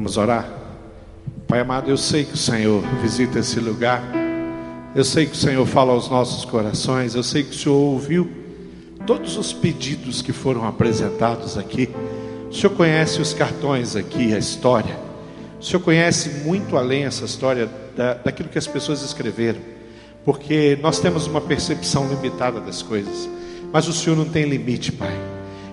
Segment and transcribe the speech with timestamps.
[0.00, 0.48] Vamos orar?
[1.46, 4.02] Pai amado, eu sei que o Senhor visita esse lugar.
[4.94, 7.14] Eu sei que o Senhor fala aos nossos corações.
[7.14, 8.26] Eu sei que o Senhor ouviu
[9.06, 11.90] todos os pedidos que foram apresentados aqui.
[12.50, 14.98] O Senhor conhece os cartões aqui, a história.
[15.60, 19.60] O Senhor conhece muito além essa história da, daquilo que as pessoas escreveram,
[20.24, 23.28] porque nós temos uma percepção limitada das coisas,
[23.70, 25.14] mas o Senhor não tem limite, Pai.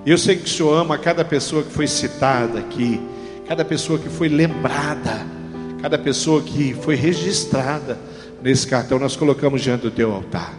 [0.05, 2.99] E eu sei que o Senhor ama cada pessoa que foi citada aqui,
[3.47, 5.25] cada pessoa que foi lembrada,
[5.81, 7.97] cada pessoa que foi registrada
[8.43, 10.53] nesse cartão, nós colocamos diante do teu altar.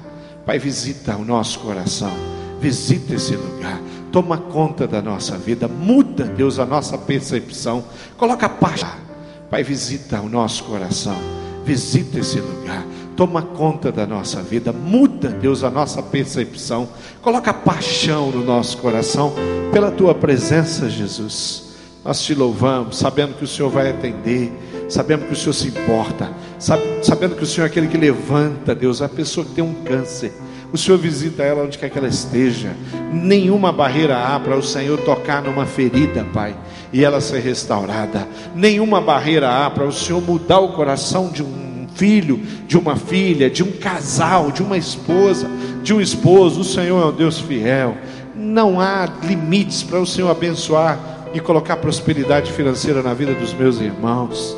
[0.46, 2.10] Pai, visita o nosso coração,
[2.58, 3.78] visita esse lugar,
[4.10, 7.84] toma conta da nossa vida, muda, Deus, a nossa percepção,
[8.16, 8.84] coloca paz.
[9.50, 11.16] Pai, visita o nosso coração,
[11.64, 12.84] visita esse lugar,
[13.14, 16.88] toma conta da nossa vida, muda, Deus, a nossa percepção,
[17.20, 19.34] coloca paixão no nosso coração
[19.72, 21.67] pela tua presença, Jesus.
[22.08, 24.50] Nós te louvamos, sabendo que o Senhor vai atender,
[24.88, 29.02] sabendo que o Senhor se importa, sabendo que o Senhor é aquele que levanta, Deus,
[29.02, 30.32] a pessoa que tem um câncer.
[30.72, 32.74] O Senhor visita ela onde quer que ela esteja.
[33.12, 36.56] Nenhuma barreira há para o Senhor tocar numa ferida, Pai,
[36.94, 38.26] e ela ser restaurada.
[38.54, 43.50] Nenhuma barreira há para o Senhor mudar o coração de um filho, de uma filha,
[43.50, 45.46] de um casal, de uma esposa,
[45.82, 46.62] de um esposo.
[46.62, 47.98] O Senhor é um Deus fiel.
[48.34, 53.80] Não há limites para o Senhor abençoar e colocar prosperidade financeira na vida dos meus
[53.80, 54.56] irmãos.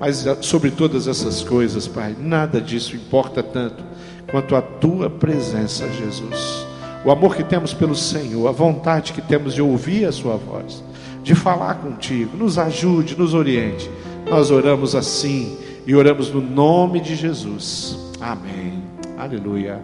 [0.00, 3.82] Mas sobre todas essas coisas, Pai, nada disso importa tanto
[4.30, 6.66] quanto a tua presença, Jesus.
[7.04, 10.82] O amor que temos pelo Senhor, a vontade que temos de ouvir a Sua voz,
[11.22, 13.90] de falar contigo, nos ajude, nos oriente.
[14.28, 15.56] Nós oramos assim
[15.86, 17.98] e oramos no nome de Jesus.
[18.20, 18.82] Amém.
[19.16, 19.80] Aleluia.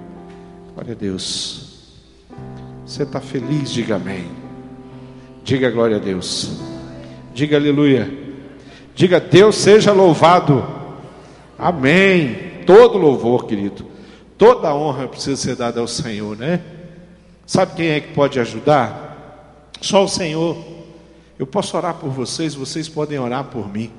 [0.75, 1.75] Glória a Deus.
[2.85, 3.73] Você está feliz?
[3.73, 4.44] Diga amém.
[5.45, 6.53] Diga glória a Deus.
[7.35, 8.11] Diga aleluia.
[8.95, 10.67] Diga Deus seja louvado.
[11.59, 12.63] Amém.
[12.67, 13.85] Todo louvor, querido.
[14.39, 16.63] Toda honra precisa ser dada ao Senhor, né?
[17.47, 19.71] Sabe quem é que pode ajudar?
[19.83, 20.57] Só o Senhor.
[21.39, 23.91] Eu posso orar por vocês, vocês podem orar por mim.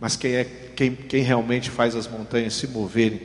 [0.00, 3.20] Mas quem é quem, quem realmente faz as montanhas se moverem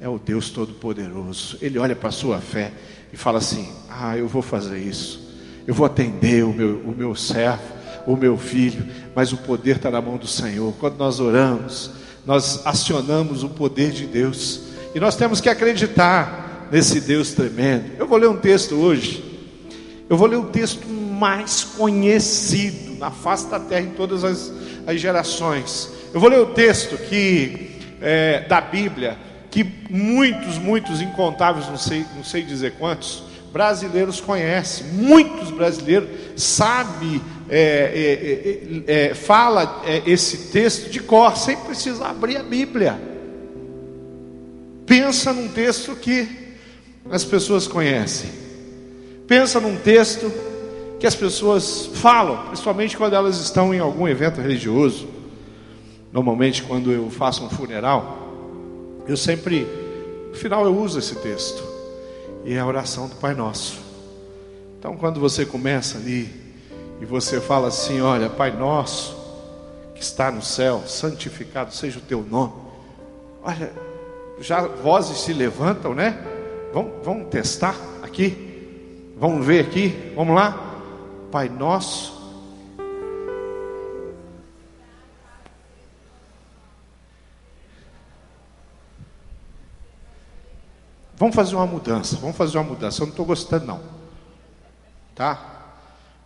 [0.00, 1.56] é o Deus Todo-Poderoso.
[1.62, 2.72] Ele olha para a sua fé
[3.12, 5.21] e fala assim: Ah, eu vou fazer isso
[5.66, 7.62] eu vou atender o meu, o meu servo,
[8.06, 8.84] o meu filho,
[9.14, 10.72] mas o poder está na mão do Senhor.
[10.78, 11.90] Quando nós oramos,
[12.26, 14.62] nós acionamos o poder de Deus,
[14.94, 17.92] e nós temos que acreditar nesse Deus tremendo.
[17.98, 19.22] Eu vou ler um texto hoje,
[20.08, 24.52] eu vou ler o texto mais conhecido na face da terra em todas as,
[24.86, 25.90] as gerações.
[26.12, 29.16] Eu vou ler o texto que é, da Bíblia,
[29.50, 37.20] que muitos, muitos incontáveis, não sei, não sei dizer quantos, brasileiros conhecem, muitos brasileiros sabem,
[37.48, 42.98] é, é, é, é fala é, esse texto de cor, sem precisar abrir a Bíblia.
[44.86, 46.26] Pensa num texto que
[47.10, 48.30] as pessoas conhecem.
[49.26, 50.32] Pensa num texto
[50.98, 55.08] que as pessoas falam, principalmente quando elas estão em algum evento religioso.
[56.12, 59.66] Normalmente, quando eu faço um funeral, eu sempre,
[60.30, 61.71] no final, eu uso esse texto
[62.44, 63.80] e a oração do Pai Nosso.
[64.78, 66.28] Então, quando você começa ali
[67.00, 69.20] e você fala assim: Olha, Pai Nosso
[69.94, 72.52] que está no céu, santificado seja o teu nome.
[73.42, 73.72] Olha,
[74.40, 76.18] já vozes se levantam, né?
[76.72, 79.12] Vamos, vamos testar aqui.
[79.16, 80.12] Vamos ver aqui.
[80.14, 80.80] Vamos lá.
[81.30, 82.21] Pai Nosso
[91.22, 93.00] Vamos fazer uma mudança, vamos fazer uma mudança.
[93.00, 93.80] Eu não estou gostando, não.
[95.14, 95.40] Tá?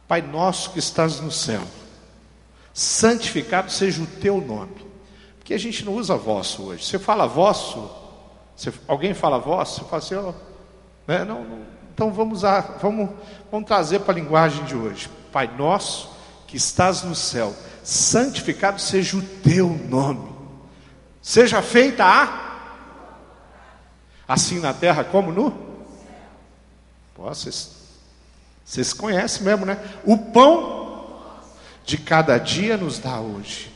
[0.09, 1.61] Pai nosso que estás no céu,
[2.73, 4.75] santificado seja o teu nome.
[5.37, 6.83] Porque a gente não usa vosso hoje.
[6.83, 7.91] Você fala vosso,
[8.57, 10.33] você, alguém fala vosso, você fala assim, ó,
[11.07, 11.27] né?
[11.27, 11.59] não, não,
[11.93, 13.11] então vamos, usar, vamos,
[13.53, 15.11] vamos trazer para a linguagem de hoje.
[15.31, 16.09] Pai nosso
[16.47, 17.55] que estás no céu,
[17.85, 20.35] santificado seja o teu nome.
[21.21, 22.46] Seja feita a
[24.29, 25.51] Assim na terra como no?
[27.15, 27.71] Pô, vocês,
[28.65, 29.79] vocês conhecem mesmo, né?
[30.05, 31.31] O pão
[31.85, 33.73] de cada dia nos dá hoje.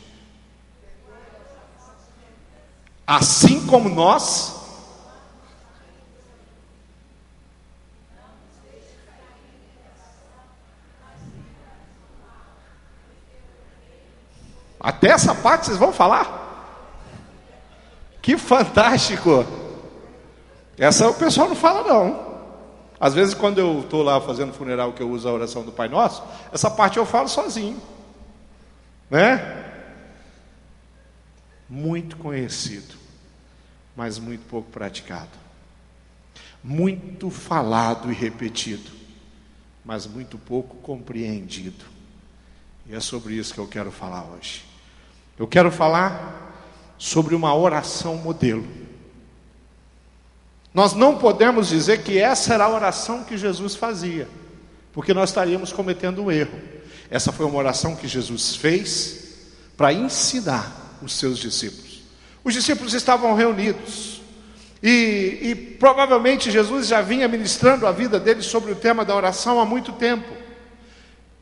[3.06, 4.58] Assim como nós.
[14.80, 16.40] Até essa parte vocês vão falar?
[18.22, 19.69] Que fantástico!
[20.80, 22.30] Essa o pessoal não fala não.
[22.98, 25.88] Às vezes quando eu estou lá fazendo funeral que eu uso a oração do Pai
[25.88, 27.80] Nosso, essa parte eu falo sozinho.
[29.08, 29.60] Né?
[31.70, 32.96] muito conhecido,
[33.94, 35.30] mas muito pouco praticado.
[36.62, 38.90] Muito falado e repetido,
[39.84, 41.84] mas muito pouco compreendido.
[42.86, 44.64] E é sobre isso que eu quero falar hoje.
[45.38, 46.52] Eu quero falar
[46.98, 48.66] sobre uma oração modelo.
[50.72, 54.28] Nós não podemos dizer que essa era a oração que Jesus fazia,
[54.92, 56.58] porque nós estaríamos cometendo um erro.
[57.10, 59.20] Essa foi uma oração que Jesus fez
[59.76, 62.02] para ensinar os seus discípulos.
[62.44, 64.20] Os discípulos estavam reunidos
[64.82, 69.60] e, e provavelmente Jesus já vinha ministrando a vida deles sobre o tema da oração
[69.60, 70.28] há muito tempo.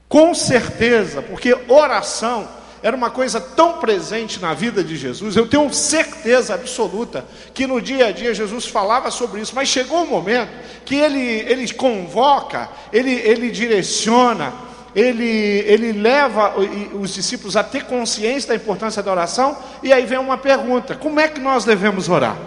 [0.09, 2.49] Com certeza, porque oração
[2.83, 7.81] era uma coisa tão presente na vida de Jesus, eu tenho certeza absoluta que no
[7.81, 10.51] dia a dia Jesus falava sobre isso, mas chegou um momento
[10.85, 14.53] que ele, ele convoca, ele, ele direciona,
[14.95, 16.55] ele, ele leva
[16.95, 21.21] os discípulos a ter consciência da importância da oração, e aí vem uma pergunta: como
[21.21, 22.39] é que nós devemos orar?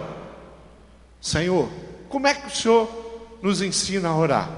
[1.20, 1.68] Senhor,
[2.08, 2.90] como é que o Senhor
[3.42, 4.50] nos ensina a orar?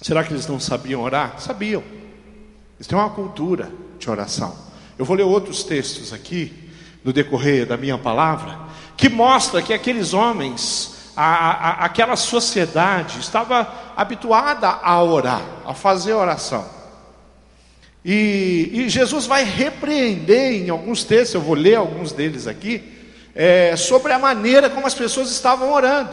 [0.00, 1.40] Será que eles não sabiam orar?
[1.40, 1.82] Sabiam.
[2.76, 4.56] Eles têm uma cultura de oração.
[4.98, 6.52] Eu vou ler outros textos aqui,
[7.04, 8.58] no decorrer da minha palavra,
[8.96, 16.14] que mostra que aqueles homens, a, a, aquela sociedade, estava habituada a orar, a fazer
[16.14, 16.64] oração.
[18.04, 22.82] E, e, Jesus vai repreender em alguns textos, eu vou ler alguns deles aqui,
[23.34, 26.10] é, sobre a maneira como as pessoas estavam orando.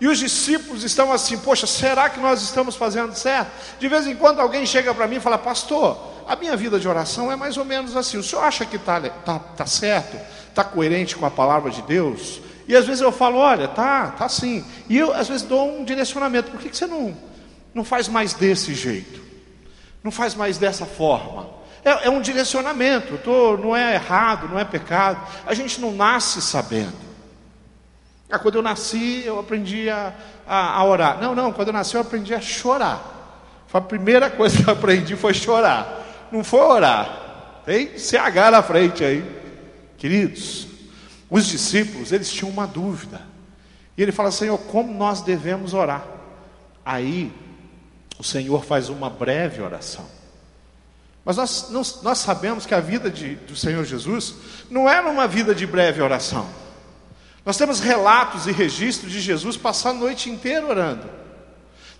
[0.00, 3.50] E os discípulos estão assim, poxa, será que nós estamos fazendo certo?
[3.78, 6.88] De vez em quando alguém chega para mim e fala, pastor, a minha vida de
[6.88, 8.16] oração é mais ou menos assim.
[8.16, 10.16] O senhor acha que está tá, tá certo?
[10.48, 12.40] Está coerente com a palavra de Deus?
[12.66, 14.64] E às vezes eu falo, olha, tá, tá sim.
[14.88, 16.50] E eu às vezes dou um direcionamento.
[16.50, 17.14] Por que, que você não,
[17.74, 19.20] não faz mais desse jeito?
[20.02, 21.50] Não faz mais dessa forma?
[21.84, 23.18] É, é um direcionamento.
[23.18, 25.20] Tô, não é errado, não é pecado.
[25.46, 26.96] A gente não nasce sabendo.
[28.30, 30.14] Ah, quando eu nasci, eu aprendi a,
[30.48, 31.20] a, a orar.
[31.20, 33.64] Não, não, quando eu nasci, eu aprendi a chorar.
[33.66, 36.01] Foi a primeira coisa que eu aprendi foi chorar
[36.32, 37.62] não foi orar.
[37.64, 39.24] Tem CH na frente aí.
[39.98, 40.66] Queridos,
[41.30, 43.20] os discípulos, eles tinham uma dúvida.
[43.96, 46.04] E ele fala, Senhor, como nós devemos orar?
[46.84, 47.32] Aí,
[48.18, 50.06] o Senhor faz uma breve oração.
[51.24, 54.34] Mas nós, não, nós sabemos que a vida de, do Senhor Jesus
[54.68, 56.48] não era uma vida de breve oração.
[57.44, 61.08] Nós temos relatos e registros de Jesus passar a noite inteira orando.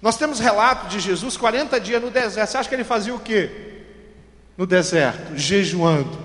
[0.00, 2.50] Nós temos relato de Jesus 40 dias no deserto.
[2.50, 3.71] Você acha que ele fazia o quê?
[4.56, 6.18] No deserto, jejuando.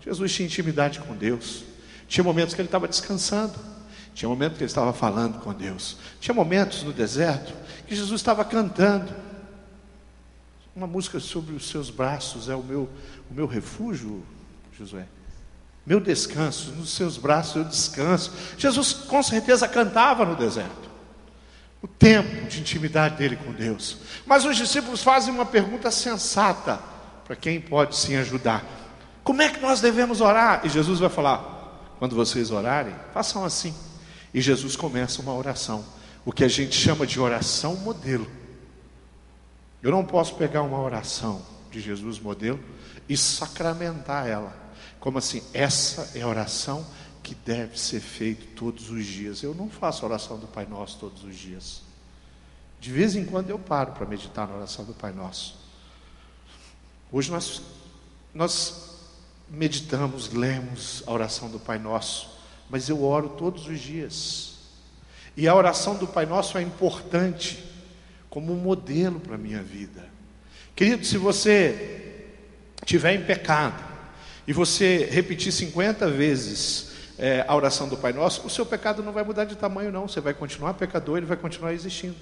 [0.00, 1.64] Jesus tinha intimidade com Deus.
[2.08, 3.54] Tinha momentos que ele estava descansando.
[4.14, 5.96] Tinha momentos que ele estava falando com Deus.
[6.20, 7.54] Tinha momentos no deserto
[7.86, 9.14] que Jesus estava cantando.
[10.74, 12.88] Uma música sobre os seus braços é o meu,
[13.30, 14.24] o meu refúgio,
[14.76, 15.06] Josué.
[15.84, 18.32] Meu descanso, nos seus braços eu descanso.
[18.56, 20.90] Jesus com certeza cantava no deserto.
[21.80, 23.98] O tempo de intimidade dele com Deus.
[24.24, 26.91] Mas os discípulos fazem uma pergunta sensata
[27.24, 28.64] para quem pode sim ajudar.
[29.22, 30.62] Como é que nós devemos orar?
[30.64, 33.74] E Jesus vai falar: quando vocês orarem, façam assim.
[34.34, 35.84] E Jesus começa uma oração,
[36.24, 38.26] o que a gente chama de oração modelo.
[39.82, 42.60] Eu não posso pegar uma oração de Jesus modelo
[43.08, 44.54] e sacramentar ela.
[45.00, 45.42] Como assim?
[45.52, 46.86] Essa é a oração
[47.22, 49.42] que deve ser feita todos os dias.
[49.42, 51.82] Eu não faço a oração do Pai Nosso todos os dias.
[52.80, 55.61] De vez em quando eu paro para meditar na oração do Pai Nosso.
[57.12, 57.60] Hoje nós,
[58.32, 58.96] nós
[59.46, 62.38] meditamos, lemos a oração do Pai Nosso,
[62.70, 64.54] mas eu oro todos os dias.
[65.36, 67.62] E a oração do Pai Nosso é importante
[68.30, 70.08] como um modelo para a minha vida.
[70.74, 72.24] Querido, se você
[72.82, 73.84] estiver em pecado
[74.48, 79.12] e você repetir 50 vezes é, a oração do Pai Nosso, o seu pecado não
[79.12, 80.08] vai mudar de tamanho, não.
[80.08, 82.16] Você vai continuar pecador, ele vai continuar existindo.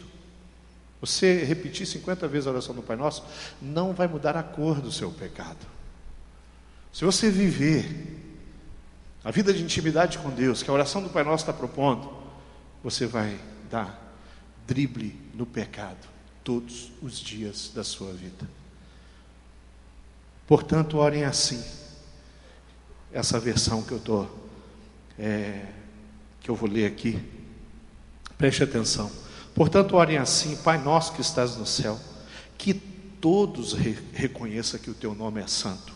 [1.00, 3.24] Você repetir 50 vezes a oração do Pai Nosso,
[3.60, 5.66] não vai mudar a cor do seu pecado.
[6.92, 8.18] Se você viver
[9.24, 12.12] a vida de intimidade com Deus, que a oração do Pai Nosso está propondo,
[12.82, 13.38] você vai
[13.70, 14.14] dar
[14.66, 16.08] drible no pecado
[16.44, 18.48] todos os dias da sua vida.
[20.46, 21.62] Portanto, orem assim.
[23.12, 24.48] Essa versão que eu estou,
[25.18, 25.66] é,
[26.40, 27.20] que eu vou ler aqui,
[28.36, 29.10] preste atenção.
[29.60, 32.00] Portanto, orem assim, Pai nosso que estás no céu,
[32.56, 35.92] que todos re reconheçam que o teu nome é santo.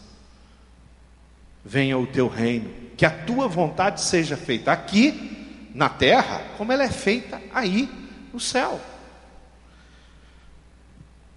[1.64, 6.84] Venha o teu reino, que a tua vontade seja feita aqui na terra, como ela
[6.84, 7.88] é feita aí
[8.34, 8.78] no céu.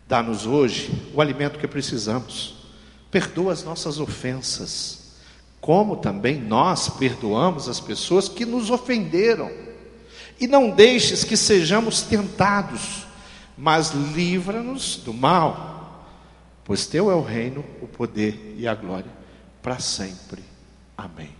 [0.05, 2.57] Dá-nos hoje o alimento que precisamos.
[3.10, 5.13] Perdoa as nossas ofensas,
[5.62, 9.66] como também nós perdoamos as pessoas que nos ofenderam.
[10.39, 13.06] E não deixes que sejamos tentados,
[13.58, 16.06] mas livra-nos do mal,
[16.63, 19.12] pois teu é o reino, o poder e a glória
[19.62, 20.44] para sempre.
[20.96, 21.36] Amém.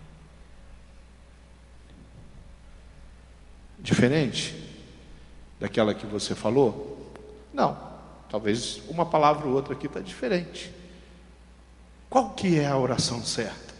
[3.78, 4.54] Diferente
[5.60, 7.12] daquela que você falou?
[7.54, 7.88] Não.
[8.28, 10.74] Talvez uma palavra ou outra aqui está diferente.
[12.10, 13.74] Qual que é a oração certa?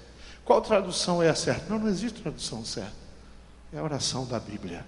[0.45, 1.69] Qual tradução é a certa?
[1.69, 2.97] Não, não existe tradução certa.
[3.73, 4.87] É a oração da Bíblia.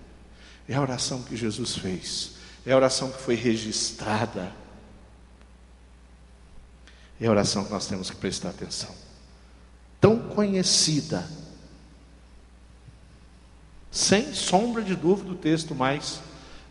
[0.71, 2.35] É a oração que Jesus fez.
[2.65, 4.53] É a oração que foi registrada.
[7.21, 8.95] É a oração que nós temos que prestar atenção.
[10.01, 11.29] Tão conhecida,
[13.91, 16.21] sem sombra de dúvida, o texto mais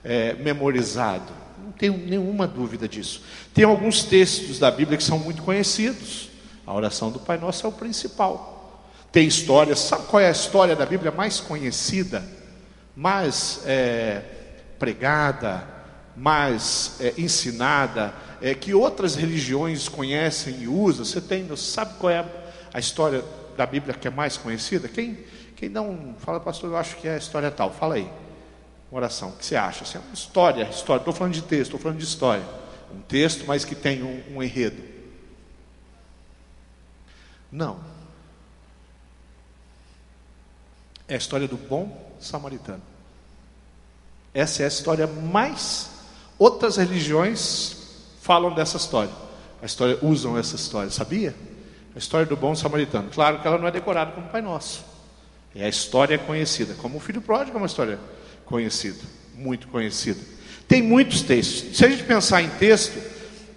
[0.01, 1.33] é, memorizado.
[1.61, 3.21] Não tenho nenhuma dúvida disso.
[3.53, 6.29] Tem alguns textos da Bíblia que são muito conhecidos.
[6.65, 8.81] A oração do Pai Nosso é o principal.
[9.11, 12.38] Tem histórias, sabe qual é a história da Bíblia mais conhecida,
[12.99, 14.21] mais é,
[14.77, 15.65] pregada,
[16.17, 21.05] mais é, ensinada, é, que outras religiões conhecem e usam?
[21.05, 22.25] Você tem, sabe qual é
[22.73, 23.23] a história
[23.55, 24.89] da Bíblia que é mais conhecida?
[24.89, 25.17] Quem,
[25.55, 28.11] quem não fala, pastor, eu acho que é a história tal, fala aí.
[28.91, 29.85] Oração, o que você acha?
[29.85, 32.43] Assim, é uma história, história, estou falando de texto, estou falando de história.
[32.93, 34.83] Um texto, mas que tem um, um enredo.
[37.49, 37.79] Não.
[41.07, 42.81] É a história do bom samaritano.
[44.33, 45.89] Essa é a história mais.
[46.37, 47.77] Outras religiões
[48.21, 49.11] falam dessa história.
[49.61, 51.35] A história usam essa história, sabia?
[51.95, 53.09] A história do bom samaritano.
[53.11, 54.85] Claro que ela não é decorada como Pai Nosso.
[55.55, 56.75] É a história conhecida.
[56.75, 57.99] Como o filho pródigo é uma história
[58.45, 58.99] conhecida,
[59.35, 60.19] muito conhecida.
[60.67, 61.75] Tem muitos textos.
[61.75, 62.97] Se a gente pensar em texto,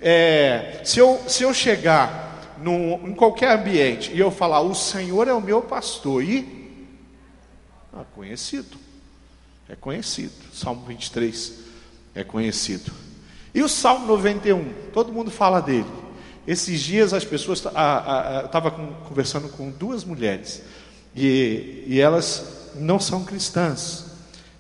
[0.00, 5.28] é, se, eu, se eu chegar num, em qualquer ambiente, e eu falar, o Senhor
[5.28, 6.62] é o meu pastor, e.
[7.92, 8.76] Ah, conhecido.
[9.68, 10.32] É conhecido.
[10.52, 11.61] Salmo 23
[12.14, 12.92] é conhecido.
[13.54, 15.87] E o Salmo 91, todo mundo fala dele.
[16.46, 17.58] Esses dias as pessoas.
[17.58, 20.62] Estava conversando com duas mulheres,
[21.14, 24.06] e, e elas não são cristãs,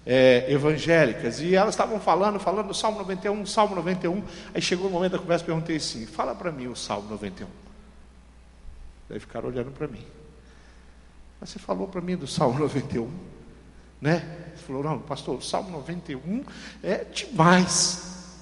[0.04, 4.22] é, evangélicas, e elas estavam falando, falando do Salmo 91, Salmo 91.
[4.54, 7.46] Aí chegou o momento da conversa, perguntei assim: fala para mim o Salmo 91.
[9.08, 10.04] Daí ficaram olhando para mim.
[11.42, 13.10] Mas você falou para mim do Salmo 91,
[14.00, 14.46] né?
[14.52, 16.44] Ele falou, não, pastor, o Salmo 91
[16.84, 18.36] é demais.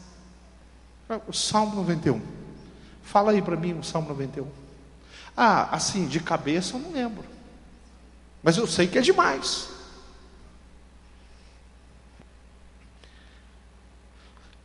[1.26, 2.20] O Salmo 91.
[3.02, 4.46] Fala aí para mim o Salmo 91.
[5.34, 7.24] Ah, assim, de cabeça eu não lembro.
[8.42, 9.70] Mas eu sei que é demais.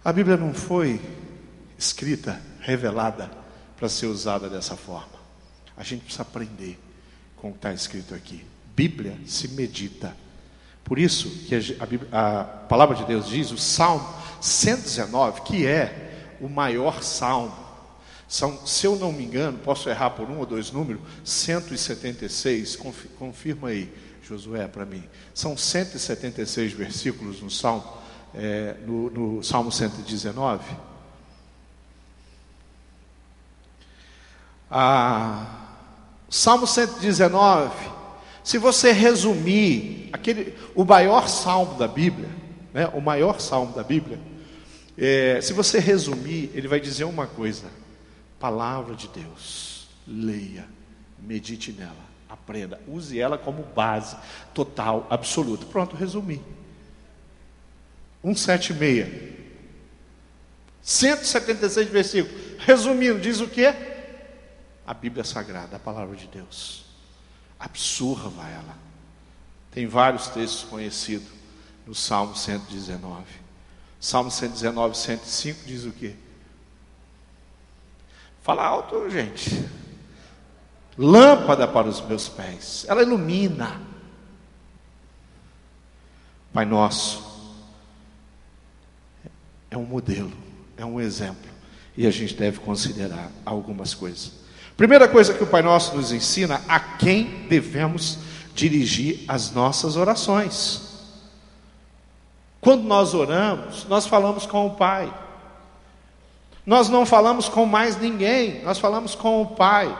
[0.04, 1.00] A Bíblia não foi
[1.78, 3.32] escrita, revelada,
[3.78, 5.16] para ser usada dessa forma.
[5.78, 6.85] A gente precisa aprender
[7.46, 8.44] com o que está escrito aqui.
[8.76, 10.18] Bíblia se medita.
[10.84, 11.54] Por isso que
[12.12, 14.04] a, a, palavra de Deus diz, o Salmo
[14.42, 17.56] 119, que é o maior salmo.
[18.28, 22.80] São, se eu não me engano, posso errar por um ou dois números, 176,
[23.20, 25.04] confirma aí, Josué, para mim.
[25.32, 27.86] São 176 versículos no Salmo,
[28.34, 30.64] é, no, no Salmo 119.
[34.72, 35.65] Ah,
[36.30, 37.72] Salmo 119,
[38.44, 42.30] se você resumir aquele, o maior salmo da Bíblia,
[42.74, 44.20] né, o maior salmo da Bíblia,
[44.98, 47.66] é, se você resumir, ele vai dizer uma coisa:
[48.40, 50.66] palavra de Deus, leia,
[51.20, 51.96] medite nela,
[52.30, 54.16] aprenda, use ela como base
[54.54, 55.66] total, absoluta.
[55.66, 56.42] Pronto, resumi.
[58.24, 59.36] 176.
[60.82, 62.42] 176 versículos.
[62.60, 63.95] Resumindo, diz o que?
[64.86, 66.86] A Bíblia Sagrada, a palavra de Deus.
[67.60, 68.78] Absurva ela.
[69.72, 71.28] Tem vários textos conhecidos
[71.86, 73.24] no Salmo 119.
[74.00, 76.16] Salmo 119, 105 diz o quê?
[78.42, 79.68] Fala alto, gente.
[80.98, 83.82] Lâmpada para os meus pés, ela ilumina.
[86.54, 87.26] Pai Nosso
[89.70, 90.32] é um modelo,
[90.78, 91.52] é um exemplo,
[91.98, 94.45] e a gente deve considerar algumas coisas.
[94.78, 98.20] Primeira coisa que o Pai Nosso nos ensina, a quem devemos
[98.54, 100.82] dirigir as nossas orações.
[102.60, 105.14] Quando nós oramos, nós falamos com o Pai.
[106.66, 109.96] Nós não falamos com mais ninguém, nós falamos com o Pai.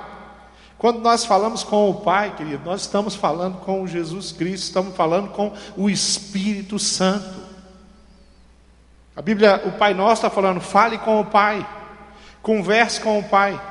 [0.78, 5.30] Quando nós falamos com o Pai, querido, nós estamos falando com Jesus Cristo, estamos falando
[5.30, 7.46] com o Espírito Santo.
[9.16, 11.66] A Bíblia, o Pai Nosso está falando, fale com o Pai,
[12.42, 13.62] converse com o Pai.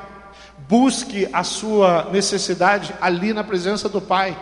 [0.67, 4.37] Busque a sua necessidade ali na presença do Pai.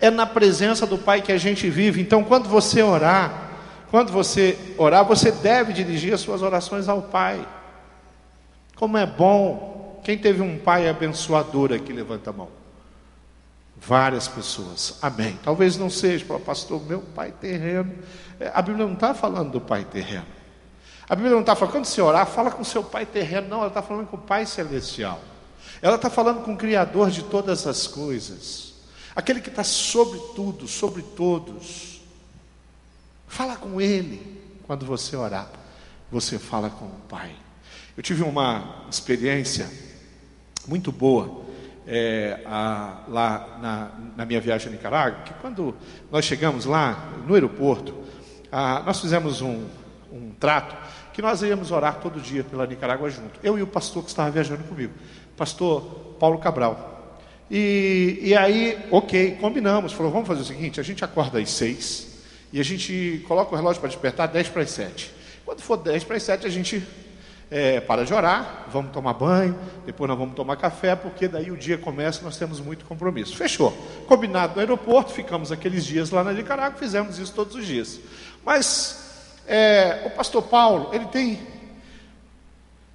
[0.00, 2.00] É na presença do Pai que a gente vive.
[2.00, 3.50] Então, quando você orar,
[3.90, 7.46] quando você orar, você deve dirigir as suas orações ao Pai.
[8.76, 10.00] Como é bom.
[10.04, 12.48] Quem teve um pai abençoador aqui, levanta a mão.
[13.76, 14.98] Várias pessoas.
[15.02, 15.38] Amém.
[15.42, 17.92] Talvez não seja, pastor, meu pai terreno.
[18.38, 20.26] É, a Bíblia não está falando do pai terreno.
[21.08, 23.48] A Bíblia não está falando, quando você orar, fala com seu pai terreno.
[23.48, 25.20] Não, ela está falando com o pai celestial.
[25.86, 28.74] Ela está falando com o Criador de todas as coisas.
[29.14, 32.00] Aquele que está sobre tudo, sobre todos.
[33.28, 34.42] Fala com Ele.
[34.66, 35.48] Quando você orar,
[36.10, 37.30] você fala com o Pai.
[37.96, 39.70] Eu tive uma experiência
[40.66, 41.44] muito boa
[41.86, 45.72] é, a, lá na, na, minha viagem a Nicarágua, que quando
[46.10, 47.94] nós chegamos lá no aeroporto,
[48.50, 49.68] a, nós fizemos um,
[50.10, 50.74] um trato
[51.12, 53.38] que nós íamos orar todo dia pela Nicarágua junto.
[53.40, 54.92] Eu e o pastor que estava viajando comigo,
[55.36, 55.82] pastor
[56.18, 57.18] Paulo Cabral.
[57.50, 62.08] E, e aí, ok, combinamos, falou, vamos fazer o seguinte, a gente acorda às seis
[62.52, 65.12] e a gente coloca o relógio para despertar dez para as sete.
[65.44, 66.82] Quando for dez para as sete, a gente
[67.50, 71.56] é, para de orar, vamos tomar banho, depois nós vamos tomar café, porque daí o
[71.56, 73.36] dia começa nós temos muito compromisso.
[73.36, 73.70] Fechou.
[74.08, 78.00] Combinado no aeroporto, ficamos aqueles dias lá na Nicarágua, fizemos isso todos os dias.
[78.44, 81.38] Mas é, o pastor Paulo, ele tem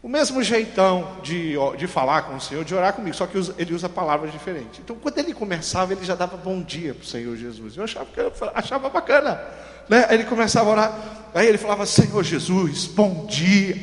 [0.03, 3.73] o mesmo jeitão de, de falar com o Senhor, de orar comigo, só que ele
[3.73, 4.79] usa palavras diferentes.
[4.79, 7.77] Então, quando ele começava, ele já dava bom dia para o Senhor Jesus.
[7.77, 8.07] Eu achava,
[8.55, 9.39] achava bacana.
[9.87, 10.05] Né?
[10.09, 10.99] Aí ele começava a orar,
[11.35, 13.77] aí ele falava: Senhor Jesus, bom dia.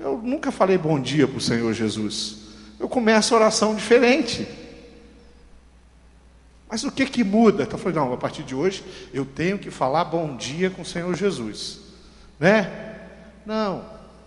[0.00, 2.38] Eu nunca falei bom dia para o Senhor Jesus.
[2.78, 4.46] Eu começo a oração diferente.
[6.68, 7.62] Mas o que que muda?
[7.62, 8.84] Então eu falei, não, a partir de hoje
[9.14, 11.80] eu tenho que falar bom dia com o Senhor Jesus.
[12.38, 12.98] Né?
[13.46, 13.84] Não,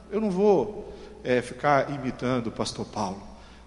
[0.10, 0.90] eu não vou
[1.30, 3.22] é, ficar imitando o pastor Paulo.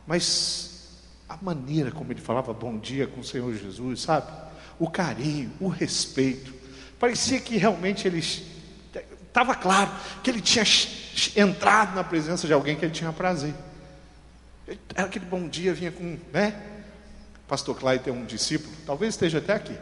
[0.05, 4.33] Mas a maneira como ele falava bom dia com o Senhor Jesus, sabe?
[4.81, 6.53] O carinho, o respeito.
[6.99, 8.21] Parecia que realmente ele
[9.29, 9.91] Estava claro
[10.23, 10.63] que ele tinha
[11.37, 13.55] entrado na presença de alguém que ele tinha prazer.
[14.95, 16.55] Era aquele bom dia, vinha com, né?
[17.49, 19.75] Pastor Clyde tem um discípulo, talvez esteja até aqui.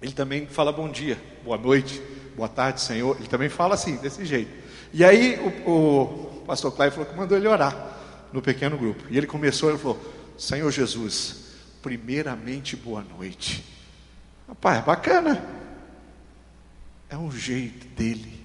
[0.00, 2.02] Ele também fala bom dia, boa noite,
[2.34, 3.16] boa tarde, Senhor.
[3.18, 4.50] Ele também fala assim, desse jeito.
[4.94, 7.74] E aí o, o pastor Clyde falou que mandou ele orar
[8.32, 9.04] no pequeno grupo.
[9.10, 10.00] E ele começou, ele falou:
[10.38, 13.64] Senhor Jesus, primeiramente boa noite.
[14.48, 15.44] Rapaz, é bacana.
[17.08, 18.42] É um jeito dele.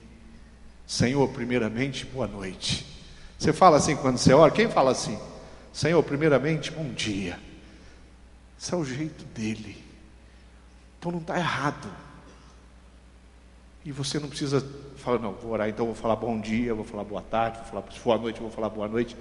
[0.85, 2.85] Senhor, primeiramente, boa noite.
[3.37, 4.51] Você fala assim quando você ora?
[4.51, 5.19] Quem fala assim?
[5.71, 7.39] Senhor, primeiramente, bom dia.
[8.59, 9.83] Esse é o jeito dele.
[10.97, 11.89] Então não está errado.
[13.85, 14.65] E você não precisa
[15.07, 17.91] falar, não, vou orar, então vou falar bom dia, vou falar boa tarde, vou falar
[17.91, 19.15] se for à noite, vou falar boa noite.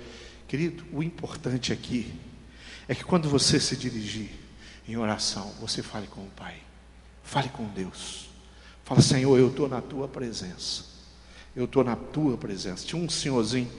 [0.49, 2.12] Querido, o importante aqui
[2.88, 4.31] é que quando você se dirigir
[4.88, 6.57] em oração, você fale com o Pai,
[7.22, 8.29] fale com Deus.
[8.85, 10.85] Fala, Senhor, eu estou na tua presença.
[11.55, 12.85] Eu estou na tua presença.
[12.85, 13.70] Tinha um senhorzinho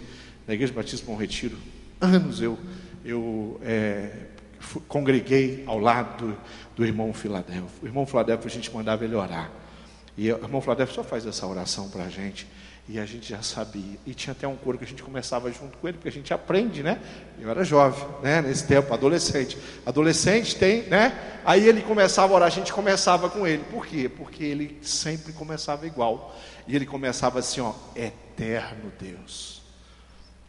[0.48, 1.58] na Igreja Batista Bom Retiro,
[2.00, 2.58] anos eu,
[3.04, 4.28] eu é,
[4.88, 6.38] congreguei ao lado do,
[6.78, 7.84] do irmão Filadélfio.
[7.84, 9.52] O irmão Filadélfio, a gente mandava ele orar.
[10.17, 12.47] E o irmão Filadélfio só faz essa oração para a gente.
[12.89, 13.97] E a gente já sabia.
[14.06, 16.34] E tinha até um coro que a gente começava junto com ele, porque a gente
[16.34, 17.01] aprende, né?
[17.39, 18.41] Eu era jovem, né?
[18.41, 19.58] Nesse tempo, adolescente.
[19.86, 21.39] Adolescente tem, né?
[21.45, 23.63] Aí ele começava a orar, a gente começava com ele.
[23.69, 24.08] Por quê?
[24.08, 26.34] Porque ele sempre começava igual.
[26.65, 29.62] E ele começava assim, ó, eterno Deus.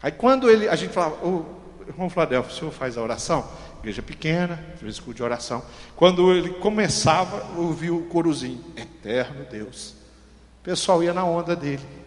[0.00, 1.44] Aí quando ele, a gente falava, o
[1.88, 3.48] irmão Fladelfo, o senhor faz a oração?
[3.79, 5.64] Igreja pequena, fez de oração.
[5.95, 9.95] Quando ele começava, ouviu o corozinho, eterno Deus.
[10.61, 11.99] O pessoal ia na onda dele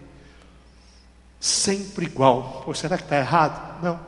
[1.42, 2.62] sempre igual.
[2.64, 3.84] Pô, será que está errado?
[3.84, 4.00] Não.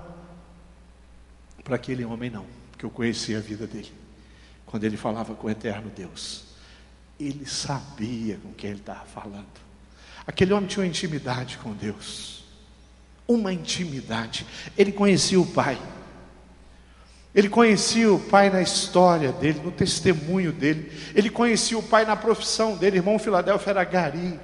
[1.64, 3.92] Para aquele homem, não, porque eu conhecia a vida dele.
[4.66, 6.44] Quando ele falava com o eterno Deus,
[7.20, 9.64] ele sabia com quem ele estava falando.
[10.28, 12.44] Aquele homem tinha uma intimidade com Deus,
[13.28, 14.46] uma intimidade.
[14.78, 15.82] Ele conhecia o Pai.
[17.36, 20.92] Ele conhecia o pai na história dele, no testemunho dele.
[21.16, 22.98] Ele conhecia o pai na profissão dele.
[22.98, 24.40] Irmão Filadélfia era gari.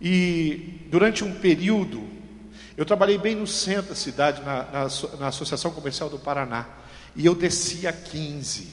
[0.00, 2.02] E durante um período,
[2.76, 4.88] eu trabalhei bem no centro da cidade, na, na,
[5.18, 6.66] na Associação Comercial do Paraná.
[7.14, 8.68] E eu descia 15.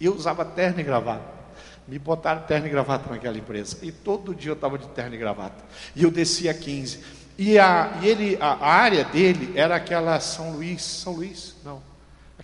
[0.00, 1.40] Eu usava terno e gravata.
[1.86, 3.78] Me botaram terno e gravata naquela empresa.
[3.82, 5.62] E todo dia eu estava de terno e gravata.
[5.94, 7.04] E eu descia 15.
[7.38, 10.82] E, a, e ele, a, a, área dele era aquela São Luís.
[10.82, 11.54] São Luís?
[11.64, 11.89] Não.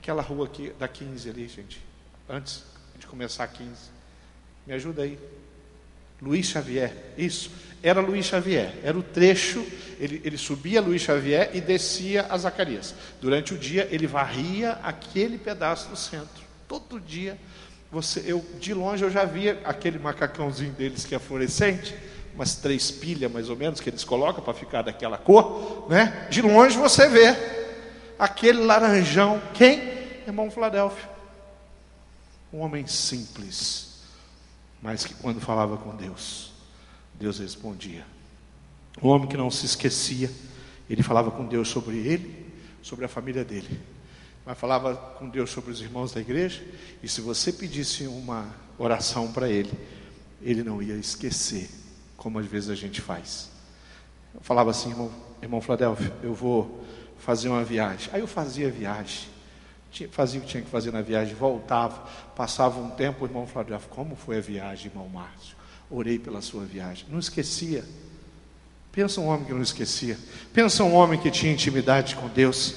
[0.07, 1.83] Aquela rua aqui, da 15 ali, gente.
[2.31, 2.63] Antes
[2.97, 3.71] de começar a 15.
[4.65, 5.19] Me ajuda aí.
[6.23, 7.51] Luiz Xavier, isso.
[7.83, 9.67] Era Luiz Xavier, era o trecho,
[9.99, 12.95] ele, ele subia Luiz Xavier e descia a Zacarias.
[13.21, 16.45] Durante o dia ele varria aquele pedaço do centro.
[16.69, 17.37] Todo dia,
[17.91, 21.97] você, eu de longe eu já via aquele macacãozinho deles que é fluorescente,
[22.33, 26.29] umas três pilhas mais ou menos que eles colocam para ficar daquela cor, né?
[26.31, 27.35] De longe você vê
[28.17, 29.43] aquele laranjão.
[29.53, 29.96] Quem?
[30.27, 31.09] Irmão Filadélfio.
[32.53, 34.01] Um homem simples,
[34.83, 36.53] mas que quando falava com Deus,
[37.15, 38.05] Deus respondia.
[39.01, 40.31] Um homem que não se esquecia,
[40.91, 43.81] ele falava com Deus sobre ele, sobre a família dele,
[44.45, 46.65] mas falava com Deus sobre os irmãos da igreja,
[47.03, 49.73] e se você pedisse uma oração para ele,
[50.43, 51.69] ele não ia esquecer,
[52.17, 53.51] como às vezes a gente faz.
[54.35, 55.13] Eu falava assim, irmão,
[55.43, 56.85] irmão Fladelfio, eu vou
[57.19, 58.09] fazer uma viagem.
[58.13, 59.36] Aí eu fazia viagem,
[60.11, 63.89] fazia o que tinha que fazer na viagem, voltava, passava um tempo, o irmão Fladelfio,
[63.89, 65.57] como foi a viagem, irmão Márcio?
[65.91, 67.07] Orei pela sua viagem.
[67.09, 67.85] Não esquecia.
[68.91, 70.19] Pensa um homem que não esquecia.
[70.53, 72.77] Pensa um homem que tinha intimidade com Deus.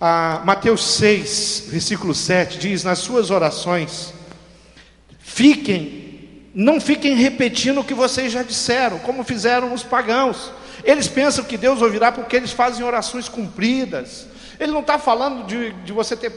[0.00, 4.12] Ah, Mateus 6, versículo 7 diz: Nas suas orações,
[5.18, 10.52] fiquem, não fiquem repetindo o que vocês já disseram, como fizeram os pagãos.
[10.84, 14.26] Eles pensam que Deus ouvirá porque eles fazem orações cumpridas.
[14.58, 16.32] Ele não está falando de, de você ter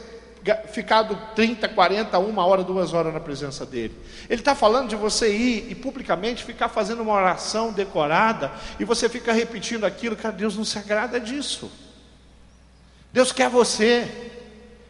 [0.70, 3.94] ficado 30, 40, uma hora, duas horas na presença dele.
[4.28, 9.08] Ele está falando de você ir e publicamente ficar fazendo uma oração decorada e você
[9.08, 11.70] fica repetindo aquilo, cara, Deus não se agrada disso.
[13.12, 14.32] Deus quer você.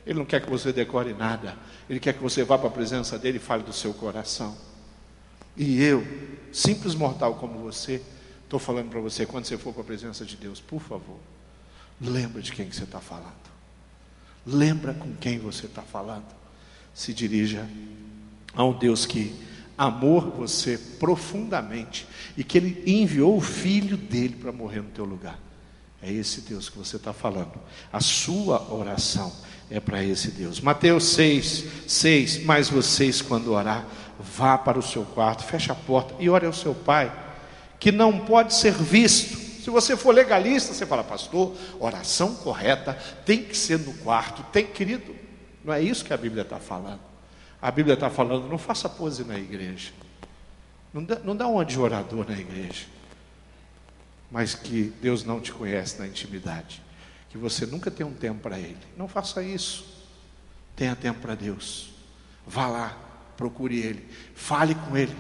[0.07, 1.57] Ele não quer que você decore nada.
[1.89, 4.57] Ele quer que você vá para a presença dele e fale do seu coração.
[5.57, 6.07] E eu,
[6.53, 8.01] simples mortal como você,
[8.45, 11.19] estou falando para você, quando você for para a presença de Deus, por favor,
[12.01, 13.33] lembra de quem que você está falando.
[14.47, 16.27] Lembra com quem você está falando.
[16.95, 17.69] Se dirija
[18.55, 19.35] a um Deus que
[19.77, 22.07] amou você profundamente
[22.37, 25.39] e que Ele enviou o Filho dele para morrer no teu lugar.
[26.03, 27.53] É esse Deus que você está falando.
[27.93, 29.33] A sua oração
[29.71, 30.61] é para esse Deus.
[30.61, 32.45] Mateus 6, 6.
[32.45, 33.87] Mas vocês, quando orar,
[34.19, 37.13] vá para o seu quarto, feche a porta e ore ao seu pai,
[37.79, 42.95] que não pode ser visto se você for legalista, você fala, pastor, oração correta
[43.27, 45.15] tem que ser no quarto, tem, querido,
[45.63, 47.01] não é isso que a Bíblia está falando.
[47.61, 49.93] A Bíblia está falando, não faça pose na igreja.
[50.91, 52.87] Não dá, não dá uma de orador na igreja.
[54.31, 56.83] Mas que Deus não te conhece na intimidade.
[57.29, 58.79] Que você nunca tem um tempo para Ele.
[58.97, 59.85] Não faça isso.
[60.75, 61.91] Tenha tempo para Deus.
[62.47, 62.97] Vá lá,
[63.37, 64.09] procure Ele.
[64.35, 65.15] Fale com Ele.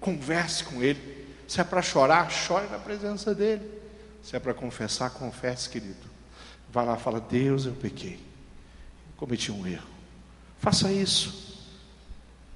[0.00, 1.17] Converse com Ele.
[1.48, 3.66] Se é para chorar, chore na presença dele.
[4.22, 6.06] Se é para confessar, confesse, querido.
[6.70, 8.20] Vá lá e fala: Deus, eu pequei.
[9.16, 9.88] Cometi um erro.
[10.60, 11.66] Faça isso.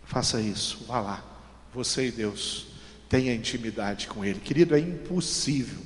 [0.05, 0.85] Faça isso.
[0.87, 1.25] Vá lá.
[1.73, 2.67] Você e Deus.
[3.09, 4.41] Tenha intimidade com Ele.
[4.41, 5.81] Querido, é impossível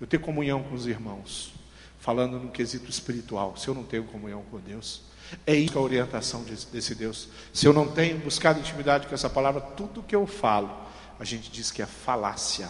[0.00, 1.52] eu ter comunhão com os irmãos.
[1.98, 3.54] Falando no quesito espiritual.
[3.56, 5.02] Se eu não tenho comunhão com Deus.
[5.46, 7.28] É isso a orientação desse Deus.
[7.52, 10.84] Se eu não tenho buscado intimidade com essa palavra, tudo que eu falo
[11.18, 12.68] a gente diz que é falácia.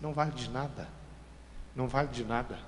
[0.00, 0.88] Não vale de nada.
[1.74, 2.58] Não vale de nada.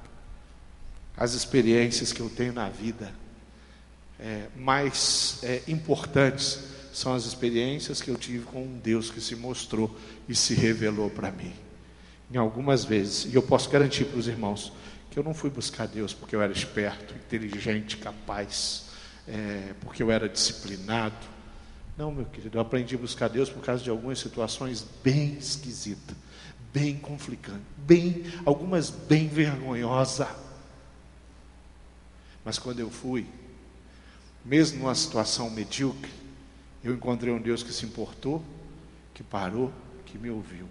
[1.16, 3.12] As experiências que eu tenho na vida
[4.18, 6.60] é, mais é, importantes
[6.92, 9.96] são as experiências que eu tive com um Deus que se mostrou
[10.28, 11.52] e se revelou para mim.
[12.32, 14.72] Em algumas vezes, e eu posso garantir para os irmãos
[15.10, 18.86] que eu não fui buscar Deus porque eu era esperto, inteligente, capaz,
[19.26, 21.39] é, porque eu era disciplinado
[22.00, 26.16] não, meu querido, eu aprendi a buscar Deus por causa de algumas situações bem esquisitas,
[26.72, 30.26] bem conflitantes, bem, algumas bem vergonhosas.
[32.42, 33.26] Mas quando eu fui,
[34.42, 36.10] mesmo numa situação medíocre,
[36.82, 38.42] eu encontrei um Deus que se importou,
[39.12, 39.70] que parou,
[40.06, 40.66] que me ouviu,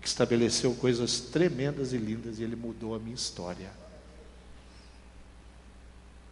[0.00, 3.70] que estabeleceu coisas tremendas e lindas e ele mudou a minha história.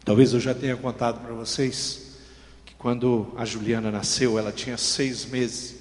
[0.03, 2.12] Talvez eu já tenha contado para vocês
[2.83, 5.77] quando a Juliana nasceu, ela tinha seis meses.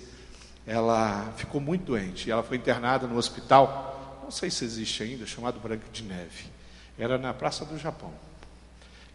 [0.67, 5.25] Ela ficou muito doente e ela foi internada no hospital, não sei se existe ainda,
[5.25, 6.45] chamado Branca de Neve.
[6.99, 8.13] Era na Praça do Japão.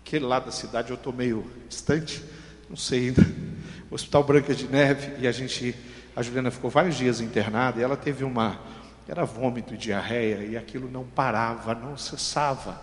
[0.04, 2.24] Aquele lado da cidade eu estou meio distante,
[2.68, 3.24] não sei ainda.
[3.88, 5.72] Hospital Branca de Neve e a gente,
[6.16, 8.58] a Juliana ficou vários dias internada e ela teve uma,
[9.06, 12.82] era vômito e diarreia e aquilo não parava, não cessava.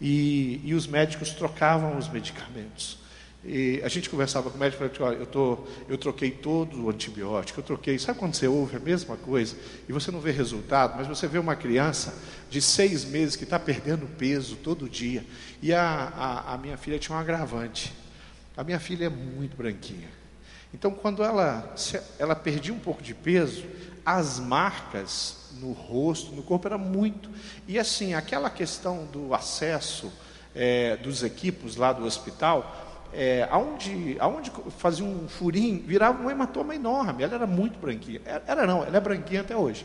[0.00, 2.99] E, e os médicos trocavam os medicamentos.
[3.42, 7.60] E a gente conversava com o médico falava, olha, eu, eu troquei todo o antibiótico,
[7.60, 7.98] eu troquei.
[7.98, 9.56] Sabe quando você ouve a mesma coisa
[9.88, 12.14] e você não vê resultado, mas você vê uma criança
[12.50, 15.24] de seis meses que está perdendo peso todo dia.
[15.62, 17.94] E a, a, a minha filha tinha um agravante.
[18.56, 20.08] A minha filha é muito branquinha.
[20.72, 21.74] Então, quando ela,
[22.18, 23.64] ela perdia um pouco de peso,
[24.04, 27.30] as marcas no rosto, no corpo, era muito.
[27.66, 30.12] E assim, aquela questão do acesso
[30.54, 36.74] é, dos equipos lá do hospital, é, aonde, aonde fazia um furinho, virava um hematoma
[36.74, 37.22] enorme.
[37.22, 38.20] Ela era muito branquinha.
[38.24, 39.84] Era, não, ela é branquinha até hoje.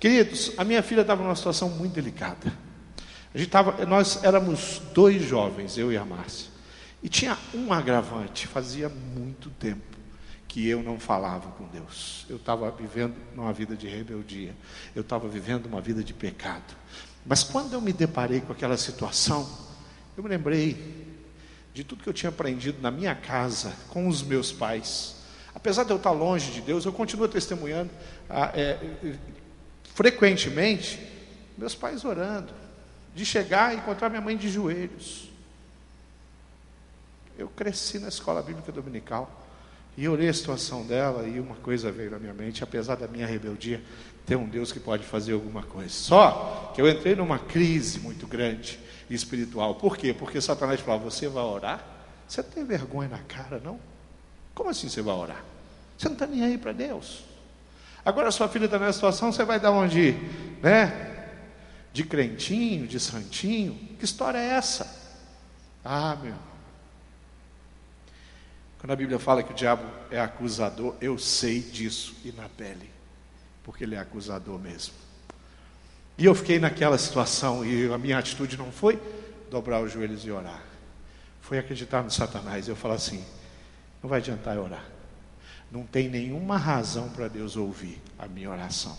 [0.00, 2.52] Queridos, a minha filha estava numa situação muito delicada.
[3.34, 6.48] A gente tava, nós éramos dois jovens, eu e a Márcia.
[7.02, 9.94] E tinha um agravante, fazia muito tempo
[10.54, 12.24] que eu não falava com Deus.
[12.30, 14.54] Eu estava vivendo uma vida de rebeldia.
[14.94, 16.76] Eu estava vivendo uma vida de pecado.
[17.26, 19.48] Mas quando eu me deparei com aquela situação,
[20.16, 21.13] eu me lembrei
[21.74, 25.16] de tudo que eu tinha aprendido na minha casa, com os meus pais.
[25.52, 27.90] Apesar de eu estar longe de Deus, eu continuo testemunhando
[28.30, 28.78] ah, é,
[29.92, 31.00] frequentemente
[31.58, 32.52] meus pais orando,
[33.14, 35.30] de chegar e encontrar minha mãe de joelhos.
[37.36, 39.43] Eu cresci na escola bíblica dominical.
[39.96, 43.26] E olhei a situação dela e uma coisa veio na minha mente, apesar da minha
[43.26, 43.80] rebeldia,
[44.26, 45.90] tem um Deus que pode fazer alguma coisa.
[45.90, 48.78] Só que eu entrei numa crise muito grande
[49.08, 49.76] espiritual.
[49.76, 50.12] Por quê?
[50.12, 51.86] Porque Satanás falava: Você vai orar?
[52.26, 53.78] Você não tem vergonha na cara, não?
[54.54, 55.44] Como assim você vai orar?
[55.96, 57.22] Você não está nem aí para Deus.
[58.04, 60.12] Agora sua filha está nessa situação, você vai dar onde?
[60.62, 61.26] Né?
[61.92, 63.74] De crentinho, de santinho?
[63.98, 65.02] Que história é essa?
[65.84, 66.34] Ah, meu
[68.84, 72.90] quando a Bíblia fala que o diabo é acusador, eu sei disso e na pele,
[73.62, 74.92] porque ele é acusador mesmo.
[76.18, 79.00] E eu fiquei naquela situação e a minha atitude não foi
[79.50, 80.62] dobrar os joelhos e orar,
[81.40, 82.68] foi acreditar no Satanás.
[82.68, 83.24] Eu falo assim:
[84.02, 84.84] não vai adiantar orar,
[85.72, 88.94] não tem nenhuma razão para Deus ouvir a minha oração,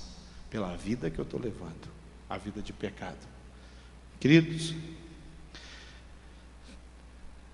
[0.50, 1.88] pela vida que eu estou levando,
[2.28, 3.20] a vida de pecado.
[4.20, 4.74] Queridos,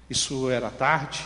[0.10, 1.22] isso era tarde,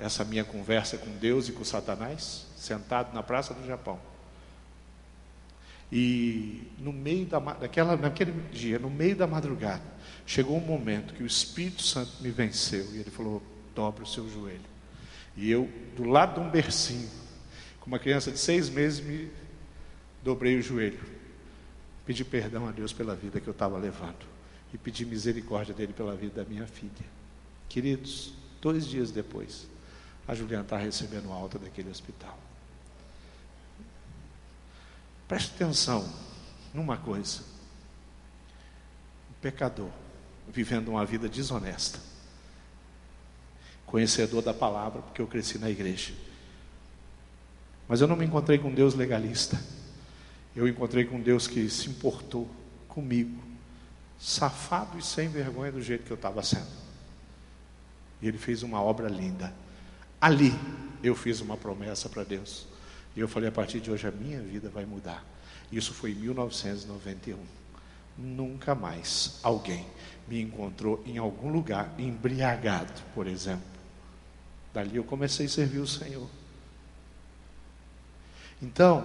[0.00, 3.98] essa minha conversa com Deus e com Satanás, sentado na praça do Japão.
[5.92, 9.82] E no meio da, daquela, naquele dia, no meio da madrugada,
[10.24, 13.42] chegou um momento que o Espírito Santo me venceu e ele falou:
[13.74, 14.60] dobre o seu joelho.
[15.36, 17.08] E eu, do lado de um bercinho,
[17.80, 19.30] com uma criança de seis meses, me
[20.22, 21.00] dobrei o joelho.
[22.06, 24.28] Pedi perdão a Deus pela vida que eu estava levando.
[24.72, 27.20] E pedi misericórdia dele pela vida da minha filha.
[27.68, 29.68] Queridos, dois dias depois,
[30.26, 32.38] a Juliana está recebendo alta daquele hospital.
[35.26, 36.08] Preste atenção
[36.74, 37.42] numa coisa:
[39.30, 39.90] o pecador
[40.48, 42.00] vivendo uma vida desonesta,
[43.86, 46.12] conhecedor da palavra, porque eu cresci na igreja,
[47.88, 49.60] mas eu não me encontrei com Deus legalista,
[50.54, 52.48] eu encontrei com Deus que se importou
[52.88, 53.40] comigo,
[54.18, 56.80] safado e sem vergonha do jeito que eu estava sendo.
[58.20, 59.54] E ele fez uma obra linda.
[60.20, 60.52] Ali
[61.02, 62.66] eu fiz uma promessa para Deus.
[63.16, 65.24] E eu falei: a partir de hoje a minha vida vai mudar.
[65.72, 67.38] Isso foi em 1991.
[68.18, 69.86] Nunca mais alguém
[70.28, 73.64] me encontrou em algum lugar embriagado, por exemplo.
[74.74, 76.28] Dali eu comecei a servir o Senhor.
[78.62, 79.04] Então,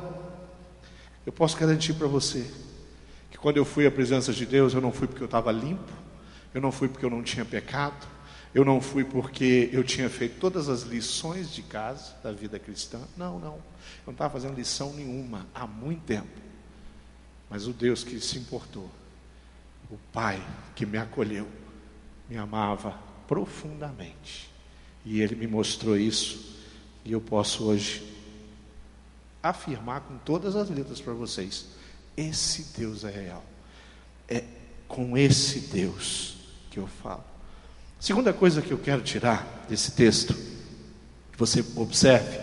[1.25, 2.51] eu posso garantir para você
[3.31, 5.91] que quando eu fui à presença de Deus, eu não fui porque eu estava limpo,
[6.53, 8.05] eu não fui porque eu não tinha pecado,
[8.55, 13.01] eu não fui porque eu tinha feito todas as lições de casa da vida cristã.
[13.17, 13.55] Não, não.
[13.55, 13.61] Eu
[14.05, 16.39] não estava fazendo lição nenhuma há muito tempo.
[17.49, 18.89] Mas o Deus que se importou,
[19.91, 20.41] o Pai
[20.73, 21.45] que me acolheu,
[22.29, 24.49] me amava profundamente.
[25.03, 26.55] E Ele me mostrou isso.
[27.03, 28.09] E eu posso hoje
[29.43, 31.65] afirmar com todas as letras para vocês:
[32.15, 33.43] esse Deus é real.
[34.29, 34.45] É
[34.87, 36.37] com esse Deus
[36.71, 37.34] que eu falo.
[38.05, 42.37] Segunda coisa que eu quero tirar desse texto, que você observe,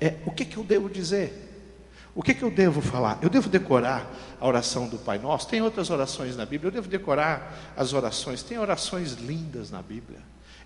[0.00, 1.66] é o que, que eu devo dizer.
[2.14, 3.18] O que, que eu devo falar?
[3.20, 4.08] Eu devo decorar
[4.40, 5.48] a oração do Pai Nosso?
[5.48, 8.44] Tem outras orações na Bíblia, eu devo decorar as orações.
[8.44, 10.20] Tem orações lindas na Bíblia.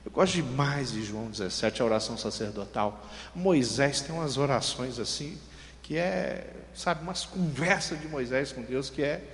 [0.05, 3.07] Eu gosto demais de João 17, a oração sacerdotal.
[3.35, 5.39] Moisés tem umas orações assim,
[5.83, 9.25] que é, sabe, umas conversas de Moisés com Deus, que é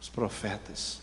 [0.00, 1.01] os profetas.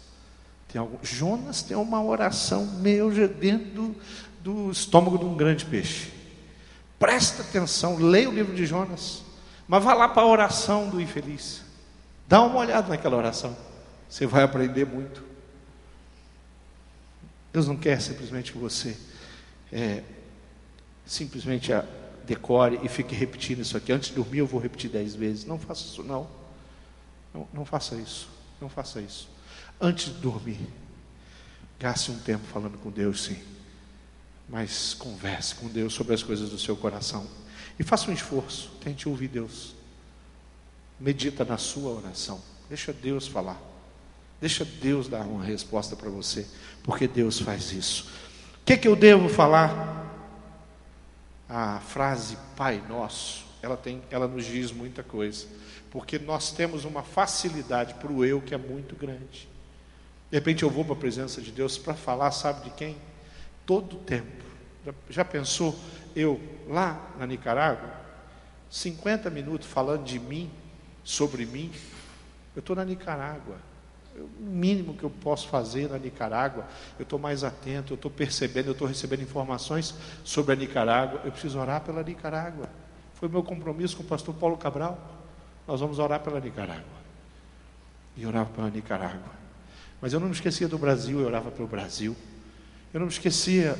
[0.71, 0.97] Tem algum...
[1.03, 3.95] Jonas tem uma oração meu dentro do,
[4.41, 6.11] do estômago de um grande peixe.
[6.97, 9.23] Presta atenção, leia o livro de Jonas,
[9.67, 11.61] mas vá lá para a oração do infeliz.
[12.27, 13.55] Dá uma olhada naquela oração.
[14.07, 15.23] Você vai aprender muito.
[17.51, 18.95] Deus não quer simplesmente que você
[19.71, 20.03] é,
[21.05, 21.71] simplesmente
[22.25, 23.91] decore e fique repetindo isso aqui.
[23.91, 25.45] Antes de dormir eu vou repetir dez vezes.
[25.45, 26.27] Não faça isso, não.
[27.33, 28.29] Não, não faça isso.
[28.61, 29.27] Não faça isso.
[29.81, 30.59] Antes de dormir,
[31.79, 33.41] gaste um tempo falando com Deus, sim.
[34.49, 37.25] mas converse com Deus sobre as coisas do seu coração.
[37.79, 39.73] E faça um esforço, tente ouvir Deus.
[40.99, 42.41] Medita na sua oração.
[42.67, 43.57] Deixa Deus falar.
[44.41, 46.45] Deixa Deus dar uma resposta para você,
[46.83, 48.09] porque Deus faz isso.
[48.61, 49.97] O que, que eu devo falar?
[51.47, 55.47] A frase Pai Nosso, ela, tem, ela nos diz muita coisa,
[55.89, 59.47] porque nós temos uma facilidade para o eu que é muito grande.
[60.29, 62.95] De repente eu vou para a presença de Deus para falar, sabe de quem?
[63.69, 64.43] todo o tempo.
[64.83, 65.77] Já, já pensou
[66.15, 67.93] eu lá na Nicarágua,
[68.67, 70.49] 50 minutos falando de mim,
[71.03, 71.71] sobre mim?
[72.55, 73.57] Eu estou na Nicarágua.
[74.15, 76.65] O mínimo que eu posso fazer na Nicarágua,
[76.97, 81.21] eu estou mais atento, eu estou percebendo, eu estou recebendo informações sobre a Nicarágua.
[81.23, 82.67] Eu preciso orar pela Nicarágua.
[83.13, 84.99] Foi meu compromisso com o pastor Paulo Cabral.
[85.67, 86.99] Nós vamos orar pela Nicarágua.
[88.17, 89.39] E orava pela Nicarágua.
[90.01, 92.15] Mas eu não me esquecia do Brasil, eu orava pelo Brasil.
[92.93, 93.77] Eu não me esquecia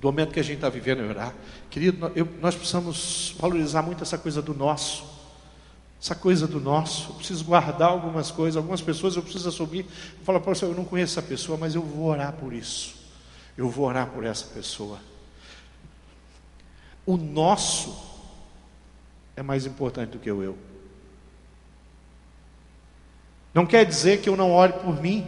[0.00, 1.34] do momento que a gente está vivendo em orar.
[1.70, 5.04] Querido, eu, nós precisamos valorizar muito essa coisa do nosso.
[6.00, 7.10] Essa coisa do nosso.
[7.10, 8.56] Eu preciso guardar algumas coisas.
[8.56, 9.86] Algumas pessoas eu preciso assumir.
[10.24, 12.96] Fala para você, eu não conheço essa pessoa, mas eu vou orar por isso.
[13.56, 14.98] Eu vou orar por essa pessoa.
[17.06, 17.96] O nosso
[19.36, 20.71] é mais importante do que o eu.
[23.54, 25.26] Não quer dizer que eu não ore por mim,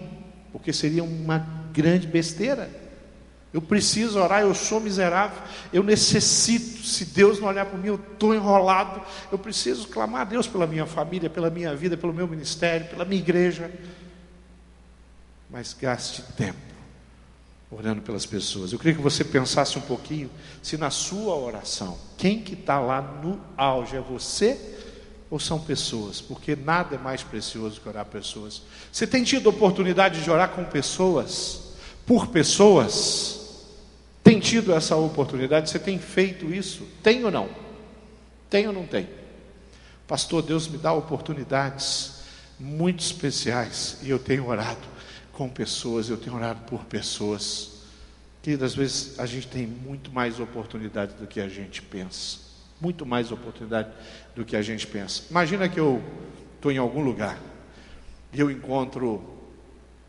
[0.53, 1.39] porque seria uma
[1.73, 2.71] grande besteira.
[3.53, 5.41] Eu preciso orar, eu sou miserável,
[5.73, 6.85] eu necessito.
[6.85, 9.01] Se Deus não olhar para mim, eu estou enrolado.
[9.31, 13.05] Eu preciso clamar a Deus pela minha família, pela minha vida, pelo meu ministério, pela
[13.05, 13.71] minha igreja.
[15.49, 16.75] Mas gaste tempo
[17.71, 18.73] orando pelas pessoas.
[18.73, 20.31] Eu queria que você pensasse um pouquinho
[20.63, 24.75] se na sua oração, quem que está lá no auge é você
[25.35, 26.21] ou são pessoas?
[26.21, 28.63] Porque nada é mais precioso que orar pessoas.
[28.93, 31.75] Você tem tido oportunidade de orar com pessoas,
[32.07, 33.67] por pessoas?
[34.23, 35.69] Tem tido essa oportunidade?
[35.69, 36.87] Você tem feito isso?
[37.03, 37.49] Tem ou não?
[38.49, 39.09] Tem ou não tem?
[40.07, 42.21] Pastor, Deus me dá oportunidades
[42.57, 44.87] muito especiais e eu tenho orado
[45.33, 47.73] com pessoas, eu tenho orado por pessoas.
[48.41, 52.44] Que às vezes a gente tem muito mais oportunidade do que a gente pensa.
[52.85, 53.89] Muito mais oportunidade
[54.37, 55.23] do que a gente pensa.
[55.31, 56.03] Imagina que eu
[56.57, 57.39] estou em algum lugar
[58.31, 59.25] e eu encontro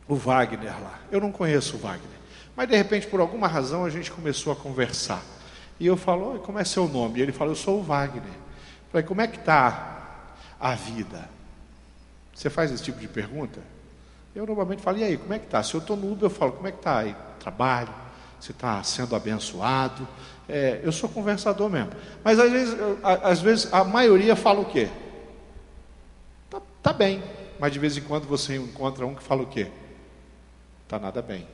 [0.09, 0.99] o Wagner lá.
[1.09, 2.19] Eu não conheço o Wagner.
[2.53, 5.23] Mas de repente, por alguma razão, a gente começou a conversar.
[5.79, 7.19] E eu falo, como é seu nome?
[7.19, 8.25] E ele falou, eu sou o Wagner.
[8.25, 11.29] Eu falei, como é que está a vida?
[12.33, 13.61] Você faz esse tipo de pergunta?
[14.35, 15.63] Eu normalmente falo, e aí, como é que está?
[15.63, 17.05] Se eu estou no Uber, eu falo, como é que está?
[17.39, 18.03] Trabalho?
[18.45, 20.07] Você está sendo abençoado?
[20.47, 21.89] É, eu sou conversador mesmo.
[22.23, 24.87] Mas às vezes, às vezes a maioria fala o quê?
[26.47, 27.23] Tá, tá bem.
[27.59, 29.71] Mas de vez em quando você encontra um que fala o quê?
[30.87, 31.47] Tá nada bem.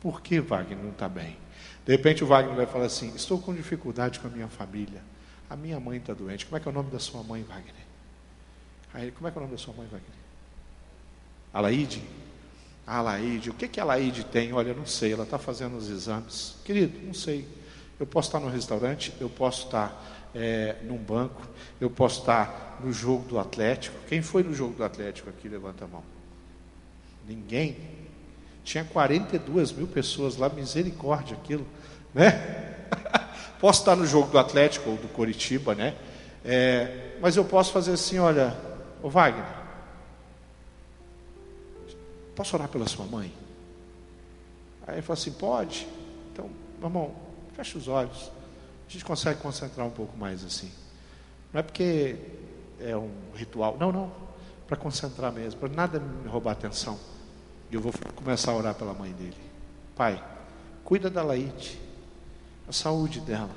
[0.00, 1.38] Por que Wagner não está bem?
[1.86, 5.02] De repente o Wagner vai falar assim: Estou com dificuldade com a minha família.
[5.48, 6.46] A minha mãe está doente.
[6.46, 7.74] Como é que é o nome da sua mãe, Wagner?
[8.92, 10.18] Aí, como é que é o nome da sua mãe, Wagner?
[11.52, 12.02] Alaide?
[12.86, 13.50] Alaide.
[13.50, 14.52] O que, que a Alaide tem?
[14.52, 15.12] Olha, eu não sei.
[15.12, 16.56] Ela está fazendo os exames.
[16.64, 17.46] Querido, não sei.
[17.98, 21.40] Eu posso estar no restaurante, eu posso estar é, num banco,
[21.80, 23.96] eu posso estar no jogo do Atlético.
[24.08, 25.48] Quem foi no jogo do Atlético aqui?
[25.48, 26.02] Levanta a mão.
[27.26, 27.76] Ninguém?
[28.64, 31.66] Tinha 42 mil pessoas lá, misericórdia aquilo,
[32.12, 32.86] né?
[33.60, 35.94] posso estar no jogo do Atlético ou do Coritiba, né?
[36.44, 38.54] É, mas eu posso fazer assim, olha,
[39.02, 39.44] o Wagner,
[42.34, 43.32] posso orar pela sua mãe?
[44.86, 45.86] Aí ele fala assim, pode.
[46.32, 47.14] Então, meu irmão,
[47.54, 48.30] fecha os olhos.
[48.88, 50.70] A gente consegue concentrar um pouco mais assim.
[51.52, 52.16] Não é porque
[52.80, 54.12] é um ritual, não, não.
[54.66, 56.98] Para concentrar mesmo, para nada me roubar atenção.
[57.70, 59.36] E eu vou começar a orar pela mãe dele.
[59.96, 60.22] Pai,
[60.84, 61.80] cuida da Laíte,
[62.68, 63.50] a saúde dela.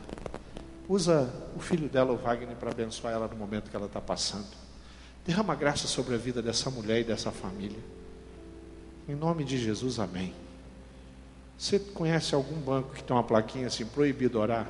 [0.88, 4.48] Usa o filho dela, o Wagner, para abençoar ela no momento que ela está passando.
[5.26, 7.80] Derrama graça sobre a vida dessa mulher e dessa família.
[9.08, 10.34] Em nome de Jesus, amém.
[11.58, 14.68] Você conhece algum banco que tem uma plaquinha assim, proibido orar?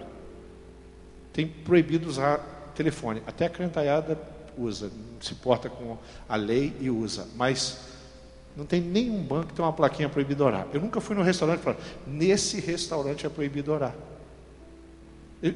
[1.33, 2.37] Tem proibido usar
[2.75, 3.21] telefone.
[3.25, 4.17] Até a crentaiada
[4.57, 5.97] usa, se porta com
[6.29, 7.27] a lei e usa.
[7.35, 7.79] Mas
[8.55, 10.67] não tem nenhum banco que tem uma plaquinha proibido orar.
[10.71, 13.95] Eu nunca fui no restaurante e falei, nesse restaurante é proibido orar.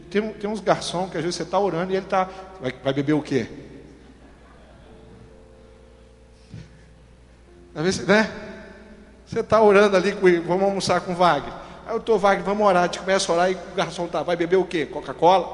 [0.09, 2.25] Tem, tem uns garçons que às vezes você está orando e ele está.
[2.59, 3.47] Vai, vai, beber o quê?
[7.73, 8.50] Às vezes, né?
[9.31, 11.53] Você está orando ali, com, vamos almoçar com o Wagner.
[11.87, 12.83] Aí eu estou, Wagner, vamos orar.
[12.83, 14.85] A gente começa a orar e o garçom está, vai beber o quê?
[14.85, 15.47] Coca-Cola?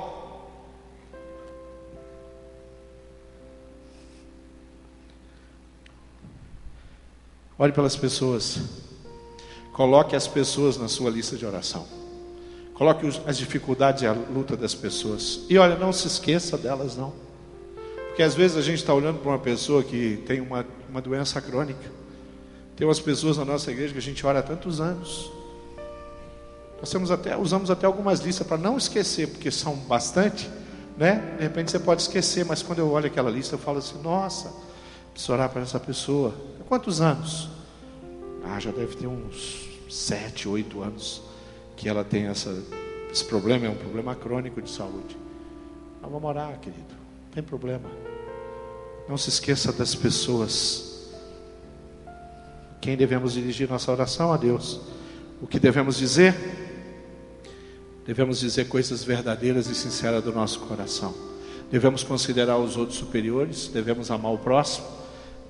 [7.59, 8.61] Ore pelas pessoas.
[9.73, 11.86] Coloque as pessoas na sua lista de oração.
[12.73, 15.41] Coloque as dificuldades e a luta das pessoas.
[15.47, 17.13] E olha, não se esqueça delas, não.
[18.07, 21.39] Porque às vezes a gente está olhando para uma pessoa que tem uma, uma doença
[21.39, 22.07] crônica.
[22.78, 25.32] Tem umas pessoas na nossa igreja que a gente ora há tantos anos.
[26.80, 30.47] Nós temos até, usamos até algumas listas para não esquecer, porque são bastante,
[30.95, 31.36] né?
[31.38, 34.53] De repente você pode esquecer, mas quando eu olho aquela lista, eu falo assim: nossa,
[35.11, 36.36] preciso orar para essa pessoa.
[36.61, 37.49] Há quantos anos?
[38.45, 41.23] Ah, já deve ter uns sete, oito anos
[41.75, 42.55] que ela tem essa,
[43.11, 45.17] esse problema, é um problema crônico de saúde.
[45.99, 47.89] Mas vamos orar, querido, não tem problema.
[49.09, 50.97] Não se esqueça das pessoas.
[52.88, 54.79] Quem devemos dirigir nossa oração a Deus?
[55.41, 56.33] O que devemos dizer?
[58.05, 61.13] Devemos dizer coisas verdadeiras e sinceras do nosso coração.
[61.69, 64.88] Devemos considerar os outros superiores, devemos amar o próximo,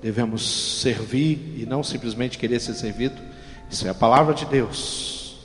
[0.02, 3.22] devemos servir e não simplesmente querer ser servido.
[3.70, 5.38] Isso é a palavra de Deus.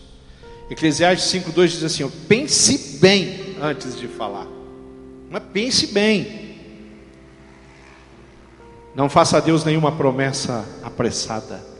[0.71, 4.47] Eclesiastes 5:2 diz assim: pense bem antes de falar.
[5.29, 6.57] Mas pense bem.
[8.95, 11.72] Não faça a Deus nenhuma promessa apressada.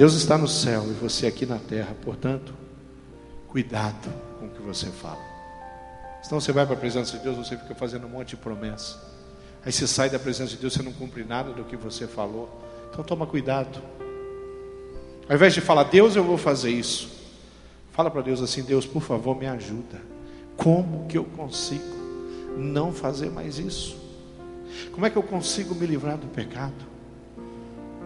[0.00, 2.54] Deus está no céu e você aqui na terra, portanto,
[3.48, 5.20] Cuidado com o que você fala.
[6.22, 8.98] Senão você vai para a presença de Deus, você fica fazendo um monte de promessa.
[9.62, 12.48] Aí você sai da presença de Deus, você não cumpre nada do que você falou.
[12.90, 13.78] Então toma cuidado.
[15.28, 17.10] Ao invés de falar, Deus, eu vou fazer isso.
[17.92, 20.00] Fala para Deus assim, Deus, por favor, me ajuda.
[20.56, 21.84] Como que eu consigo
[22.56, 23.98] não fazer mais isso?
[24.92, 26.89] Como é que eu consigo me livrar do pecado?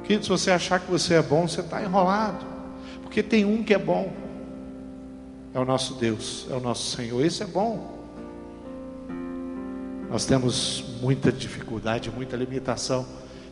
[0.04, 2.44] Querido, se você achar que você é bom, você está enrolado.
[3.02, 4.24] Porque tem um que é bom
[5.54, 7.24] é o nosso Deus, é o nosso Senhor.
[7.24, 7.94] Isso é bom.
[10.10, 13.06] Nós temos muita dificuldade, muita limitação.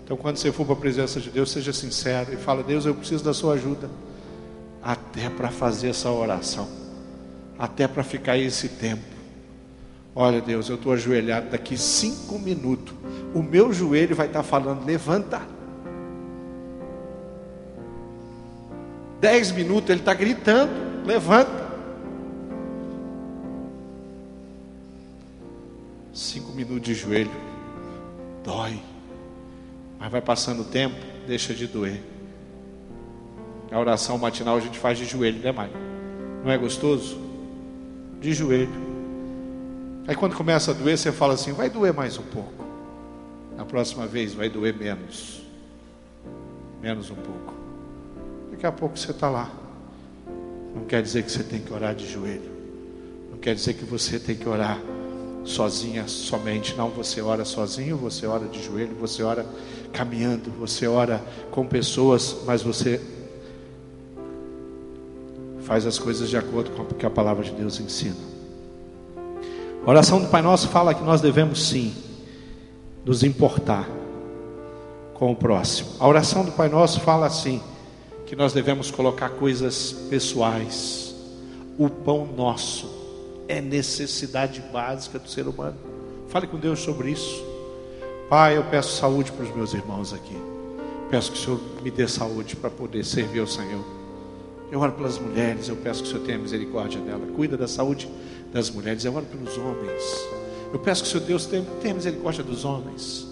[0.05, 2.95] Então, quando você for para a presença de Deus, seja sincero e fala: Deus, eu
[2.95, 3.89] preciso da sua ajuda,
[4.83, 6.69] até para fazer essa oração,
[7.57, 9.05] até para ficar esse tempo.
[10.15, 12.95] Olha, Deus, eu estou ajoelhado daqui cinco minutos.
[13.33, 15.52] O meu joelho vai estar falando: levanta.
[19.23, 21.63] Dez minutos ele está gritando: levanta.
[26.13, 27.31] Cinco minutos de joelho,
[28.43, 28.83] dói.
[29.97, 32.03] Mas vai passando o tempo, deixa de doer.
[33.71, 35.71] A oração matinal a gente faz de joelho, né, mãe?
[36.45, 37.17] Não é gostoso?
[38.21, 38.75] De joelho.
[40.09, 42.65] Aí quando começa a doer, você fala assim: vai doer mais um pouco.
[43.57, 45.43] Na próxima vez vai doer menos.
[46.83, 47.62] Menos um pouco.
[48.63, 49.51] Daqui a pouco você está lá.
[50.73, 52.49] Não quer dizer que você tem que orar de joelho.
[53.33, 54.81] Não quer dizer que você tem que orar
[55.43, 56.77] sozinha somente.
[56.77, 59.45] Não, você ora sozinho, você ora de joelho, você ora
[59.93, 63.01] caminhando, você ora com pessoas, mas você
[65.63, 68.15] faz as coisas de acordo com o que a palavra de Deus ensina.
[69.85, 71.93] A oração do Pai Nosso fala que nós devemos sim
[73.05, 73.89] nos importar
[75.15, 75.89] com o próximo.
[75.99, 77.61] A oração do Pai Nosso fala assim
[78.33, 81.15] que nós devemos colocar coisas pessoais,
[81.77, 82.89] o pão nosso
[83.47, 85.77] é necessidade básica do ser humano.
[86.29, 87.45] Fale com Deus sobre isso.
[88.31, 90.35] Pai, eu peço saúde para os meus irmãos aqui.
[91.11, 93.85] Peço que o Senhor me dê saúde para poder servir ao Senhor.
[94.71, 97.27] Eu oro pelas mulheres, eu peço que o Senhor tenha misericórdia dela.
[97.37, 98.09] Cuida da saúde
[98.51, 99.05] das mulheres.
[99.05, 100.03] Eu oro pelos homens.
[100.73, 103.27] Eu peço que o Senhor Deus tenha, tenha misericórdia dos homens.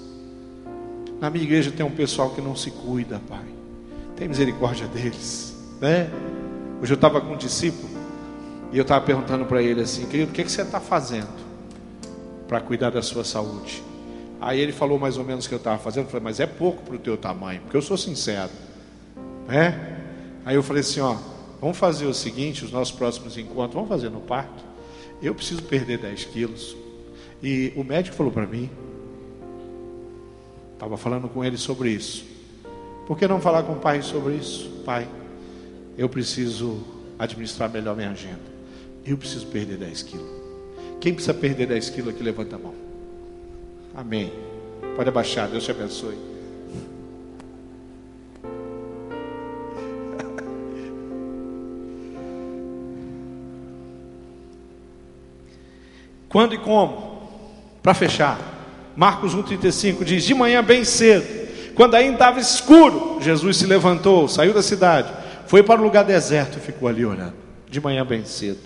[1.18, 3.59] Na minha igreja tem um pessoal que não se cuida, Pai.
[4.20, 6.10] Tem misericórdia deles, né?
[6.82, 7.88] Hoje eu estava com um discípulo
[8.70, 11.30] e eu estava perguntando para ele assim, querido, o que, que você está fazendo
[12.46, 13.82] para cuidar da sua saúde?
[14.38, 16.04] Aí ele falou mais ou menos o que eu estava fazendo.
[16.04, 18.50] Eu falei, mas é pouco para o teu tamanho, porque eu sou sincero.
[19.48, 20.02] Né?
[20.44, 21.16] Aí eu falei assim, ó,
[21.58, 24.62] vamos fazer o seguinte, os nossos próximos encontros, vamos fazer no parque.
[25.22, 26.76] Eu preciso perder 10 quilos.
[27.42, 28.68] E o médico falou para mim,
[30.74, 32.29] estava falando com ele sobre isso.
[33.06, 34.70] Por que não falar com o pai sobre isso?
[34.84, 35.08] Pai,
[35.98, 36.80] eu preciso
[37.18, 38.38] administrar melhor minha agenda.
[39.04, 40.30] Eu preciso perder 10 quilos.
[41.00, 42.74] Quem precisa perder 10 quilos aqui, levanta a mão.
[43.94, 44.32] Amém.
[44.96, 46.16] Pode abaixar, Deus te abençoe.
[56.28, 57.10] Quando e como?
[57.82, 58.38] Para fechar,
[58.94, 64.52] Marcos 1,35 diz: De manhã bem cedo, quando ainda estava escuro, Jesus se levantou, saiu
[64.52, 65.10] da cidade,
[65.46, 67.34] foi para o lugar deserto e ficou ali orando.
[67.68, 68.60] De manhã bem cedo.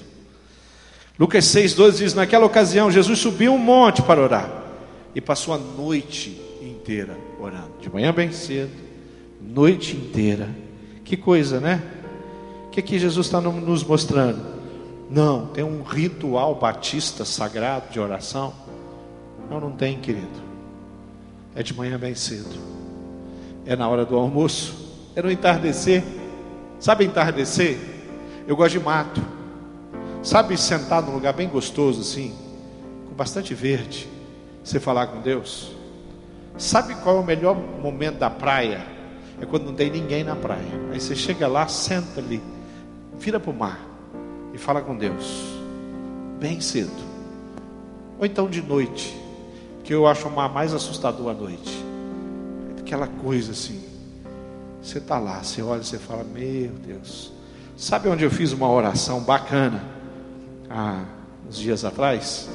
[1.19, 4.51] Lucas 6,12 diz: Naquela ocasião, Jesus subiu um monte para orar
[5.15, 7.71] e passou a noite inteira orando.
[7.81, 8.73] De manhã bem cedo,
[9.41, 10.49] noite inteira.
[11.05, 11.83] Que coisa, né?
[12.67, 14.55] O que, que Jesus está nos mostrando?
[15.09, 18.53] Não, tem um ritual batista sagrado de oração.
[19.49, 20.43] Não, não tem, querido.
[21.55, 22.74] É de manhã bem cedo.
[23.67, 24.75] É na hora do almoço.
[25.17, 26.03] É no entardecer.
[26.79, 27.79] Sabe entardecer?
[28.47, 29.21] Eu gosto de mato.
[30.25, 32.35] Sabe sentar num lugar bem gostoso assim,
[33.07, 34.09] com bastante verde,
[34.63, 35.73] você falar com Deus?
[36.57, 38.87] Sabe qual é o melhor momento da praia?
[39.39, 40.65] É quando não tem ninguém na praia.
[40.91, 42.43] Aí você chega lá, senta ali,
[43.19, 43.79] vira para o mar
[44.55, 45.59] e fala com Deus,
[46.41, 46.91] bem cedo.
[48.19, 49.15] Ou então de noite,
[49.83, 51.84] que eu acho o mar mais assustador à noite.
[52.95, 53.83] Aquela coisa assim.
[54.81, 57.33] Você está lá, você olha você fala, meu Deus.
[57.77, 59.85] Sabe onde eu fiz uma oração bacana?
[60.71, 61.05] Há
[61.45, 62.49] uns dias atrás?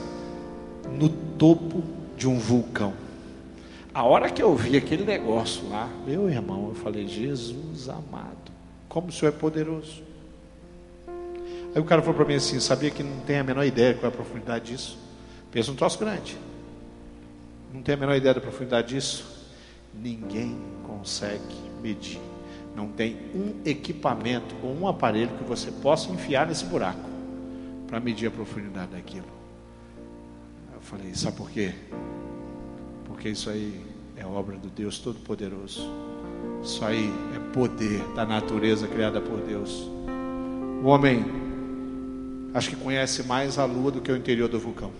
[0.98, 1.84] No topo
[2.16, 2.94] de um vulcão.
[3.94, 8.50] A hora que eu vi aquele negócio lá, meu irmão, eu falei, Jesus amado,
[8.88, 10.02] como o Senhor é poderoso.
[11.76, 14.06] Aí o cara falou para mim assim: sabia que não tem a menor ideia qual
[14.06, 14.98] é a profundidade disso?
[15.52, 16.38] Pensa um troço grande.
[17.74, 19.39] Não tem a menor ideia da profundidade disso?
[20.02, 22.20] Ninguém consegue medir.
[22.76, 27.10] Não tem um equipamento ou um aparelho que você possa enfiar nesse buraco
[27.88, 29.26] para medir a profundidade daquilo.
[30.74, 31.74] Eu falei: sabe por quê?
[33.06, 33.84] Porque isso aí
[34.16, 35.92] é obra do Deus Todo-Poderoso.
[36.64, 39.90] Isso aí é poder da natureza criada por Deus.
[40.84, 41.26] O homem
[42.54, 44.92] acho que conhece mais a lua do que o interior do vulcão.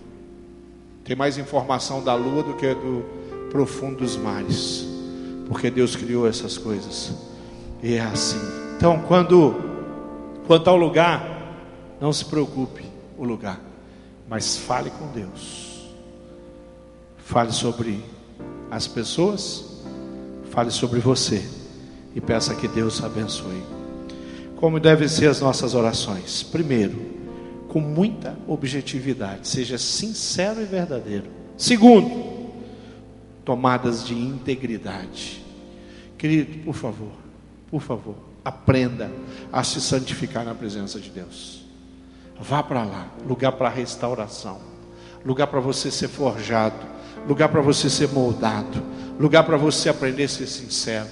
[1.04, 3.04] Tem mais informação da lua do que do
[3.50, 4.89] profundo dos mares.
[5.50, 7.12] Porque Deus criou essas coisas.
[7.82, 8.38] E é assim.
[8.76, 9.56] Então, quando
[10.46, 12.84] quanto ao lugar, não se preocupe
[13.18, 13.60] o lugar,
[14.28, 15.90] mas fale com Deus.
[17.18, 18.00] Fale sobre
[18.70, 19.82] as pessoas,
[20.50, 21.44] fale sobre você
[22.14, 23.60] e peça que Deus abençoe.
[24.54, 26.44] Como devem ser as nossas orações?
[26.44, 26.96] Primeiro,
[27.66, 31.26] com muita objetividade, seja sincero e verdadeiro.
[31.56, 32.29] Segundo,
[33.50, 35.44] tomadas de integridade.
[36.16, 37.10] Querido, por favor,
[37.68, 39.10] por favor, aprenda
[39.52, 41.64] a se santificar na presença de Deus.
[42.40, 44.60] Vá para lá, lugar para restauração,
[45.24, 46.86] lugar para você ser forjado,
[47.26, 48.84] lugar para você ser moldado,
[49.18, 51.08] lugar para você aprender a ser sincero,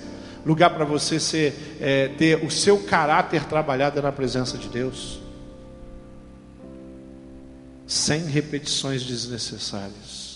[0.47, 5.20] lugar para você ser, é, ter o seu caráter trabalhado na presença de Deus
[7.84, 10.27] sem repetições desnecessárias.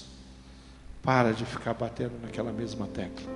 [1.03, 3.27] Para de ficar batendo naquela mesma tecla.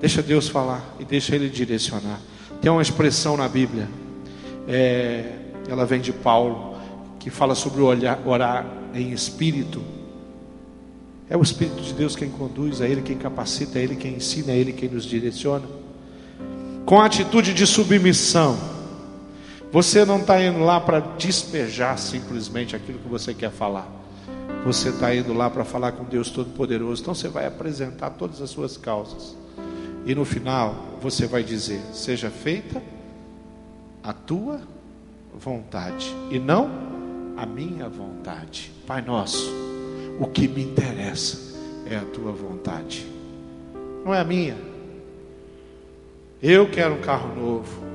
[0.00, 2.20] Deixa Deus falar e deixa Ele direcionar.
[2.60, 3.88] Tem uma expressão na Bíblia,
[4.68, 5.36] é,
[5.68, 6.76] ela vem de Paulo,
[7.18, 9.82] que fala sobre olhar, orar em espírito.
[11.28, 14.52] É o Espírito de Deus quem conduz, é Ele quem capacita, é Ele quem ensina,
[14.52, 15.64] é Ele quem nos direciona.
[16.84, 18.58] Com a atitude de submissão
[19.72, 23.99] você não está indo lá para despejar simplesmente aquilo que você quer falar.
[24.64, 27.00] Você está indo lá para falar com Deus Todo-Poderoso.
[27.00, 29.36] Então você vai apresentar todas as suas causas.
[30.04, 32.82] E no final você vai dizer: Seja feita
[34.02, 34.60] a tua
[35.34, 36.70] vontade e não
[37.36, 38.72] a minha vontade.
[38.86, 39.50] Pai nosso,
[40.18, 41.38] o que me interessa
[41.86, 43.06] é a tua vontade,
[44.04, 44.56] não é a minha.
[46.42, 47.90] Eu quero um carro novo.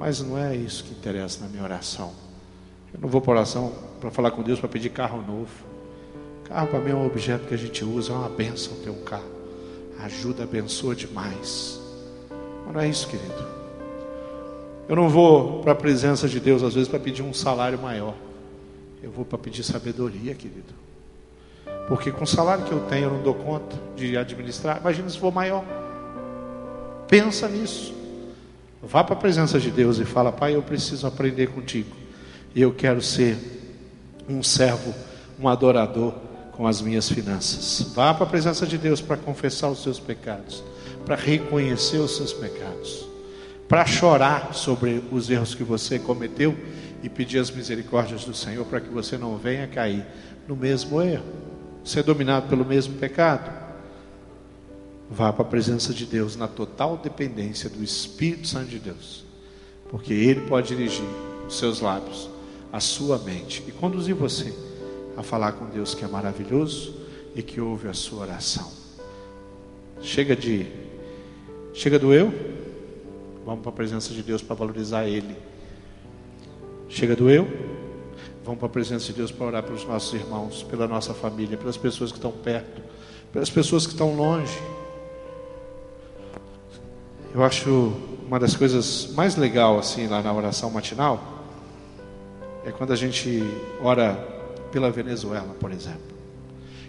[0.00, 2.29] Mas não é isso que interessa na minha oração.
[3.00, 5.48] Eu não vou para oração para falar com Deus para pedir carro novo.
[6.44, 9.02] Carro para mim é um objeto que a gente usa, é uma benção ter um
[9.02, 9.24] carro.
[10.00, 11.80] Ajuda, abençoa demais.
[12.66, 13.48] Mas não é isso, querido.
[14.86, 18.14] Eu não vou para a presença de Deus às vezes para pedir um salário maior.
[19.02, 20.74] Eu vou para pedir sabedoria, querido.
[21.88, 24.78] Porque com o salário que eu tenho eu não dou conta de administrar.
[24.78, 25.64] Imagina se for maior.
[27.08, 27.94] Pensa nisso.
[28.82, 31.99] Vá para a presença de Deus e fala: Pai, eu preciso aprender contigo.
[32.54, 33.36] Eu quero ser
[34.28, 34.94] um servo,
[35.38, 36.14] um adorador
[36.52, 37.92] com as minhas finanças.
[37.94, 40.62] Vá para a presença de Deus para confessar os seus pecados,
[41.06, 43.06] para reconhecer os seus pecados,
[43.68, 46.56] para chorar sobre os erros que você cometeu
[47.02, 50.04] e pedir as misericórdias do Senhor para que você não venha cair
[50.46, 51.24] no mesmo erro,
[51.84, 53.50] ser dominado pelo mesmo pecado.
[55.08, 59.24] Vá para a presença de Deus na total dependência do Espírito Santo de Deus,
[59.88, 61.06] porque Ele pode dirigir
[61.46, 62.28] os seus lábios,
[62.72, 64.54] a sua mente e conduzir você
[65.16, 66.94] a falar com Deus que é maravilhoso
[67.34, 68.70] e que ouve a sua oração.
[70.00, 70.66] Chega de,
[71.74, 72.32] chega do eu,
[73.44, 75.36] vamos para a presença de Deus para valorizar Ele.
[76.88, 77.46] Chega do eu,
[78.44, 81.76] vamos para a presença de Deus para orar pelos nossos irmãos, pela nossa família, pelas
[81.76, 82.82] pessoas que estão perto,
[83.32, 84.58] pelas pessoas que estão longe.
[87.34, 87.92] Eu acho
[88.26, 91.39] uma das coisas mais legais assim lá na oração matinal
[92.64, 93.42] é quando a gente
[93.80, 94.14] ora
[94.70, 96.00] pela Venezuela, por exemplo.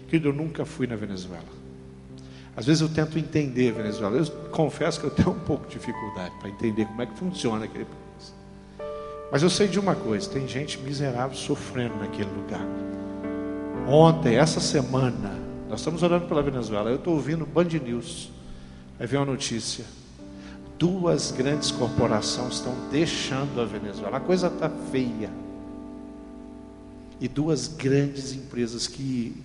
[0.08, 1.62] Querido, eu nunca fui na Venezuela.
[2.54, 4.16] Às vezes eu tento entender a Venezuela.
[4.16, 7.64] Eu confesso que eu tenho um pouco de dificuldade para entender como é que funciona
[7.64, 8.34] aquele país.
[9.30, 12.66] Mas eu sei de uma coisa: tem gente miserável sofrendo naquele lugar.
[13.88, 15.34] Ontem, essa semana,
[15.68, 16.90] nós estamos orando pela Venezuela.
[16.90, 18.30] Eu estou ouvindo Band News.
[19.00, 19.86] Aí vem uma notícia:
[20.78, 24.18] duas grandes corporações estão deixando a Venezuela.
[24.18, 25.30] A coisa está feia.
[27.22, 29.40] E duas grandes empresas que,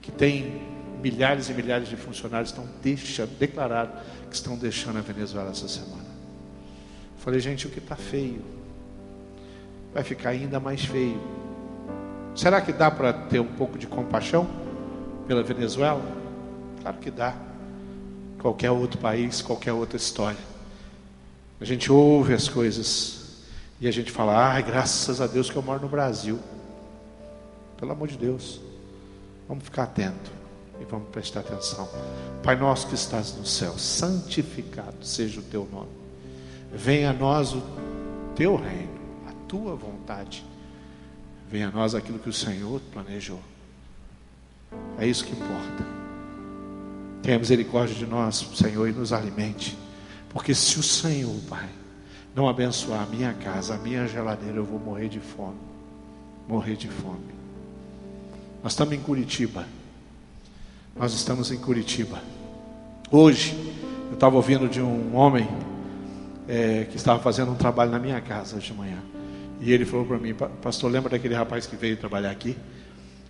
[0.00, 0.62] que têm
[1.02, 3.92] milhares e milhares de funcionários estão deixando, declarado
[4.30, 6.06] que estão deixando a Venezuela essa semana.
[7.18, 8.40] Falei, gente, o que está feio
[9.92, 11.20] vai ficar ainda mais feio.
[12.34, 14.48] Será que dá para ter um pouco de compaixão
[15.26, 16.02] pela Venezuela?
[16.80, 17.36] Claro que dá.
[18.40, 20.38] Qualquer outro país, qualquer outra história.
[21.60, 23.42] A gente ouve as coisas
[23.78, 26.38] e a gente fala, ai, graças a Deus que eu moro no Brasil.
[27.78, 28.60] Pelo amor de Deus,
[29.48, 30.30] vamos ficar atento
[30.80, 31.88] e vamos prestar atenção.
[32.42, 35.90] Pai nosso que estás no céu, santificado seja o teu nome.
[36.72, 37.62] Venha a nós o
[38.34, 38.98] teu reino,
[39.28, 40.44] a tua vontade.
[41.48, 43.40] Venha a nós aquilo que o Senhor planejou.
[44.98, 45.86] É isso que importa.
[47.22, 49.78] Tenha misericórdia de nós, Senhor, e nos alimente.
[50.30, 51.68] Porque se o Senhor, Pai,
[52.34, 55.56] não abençoar a minha casa, a minha geladeira, eu vou morrer de fome.
[56.46, 57.37] Morrer de fome.
[58.62, 59.64] Nós estamos em Curitiba.
[60.96, 62.20] Nós estamos em Curitiba.
[63.10, 63.56] Hoje,
[64.08, 65.48] eu estava ouvindo de um homem
[66.48, 68.98] é, que estava fazendo um trabalho na minha casa hoje de manhã.
[69.60, 72.56] E ele falou para mim, pastor, lembra daquele rapaz que veio trabalhar aqui?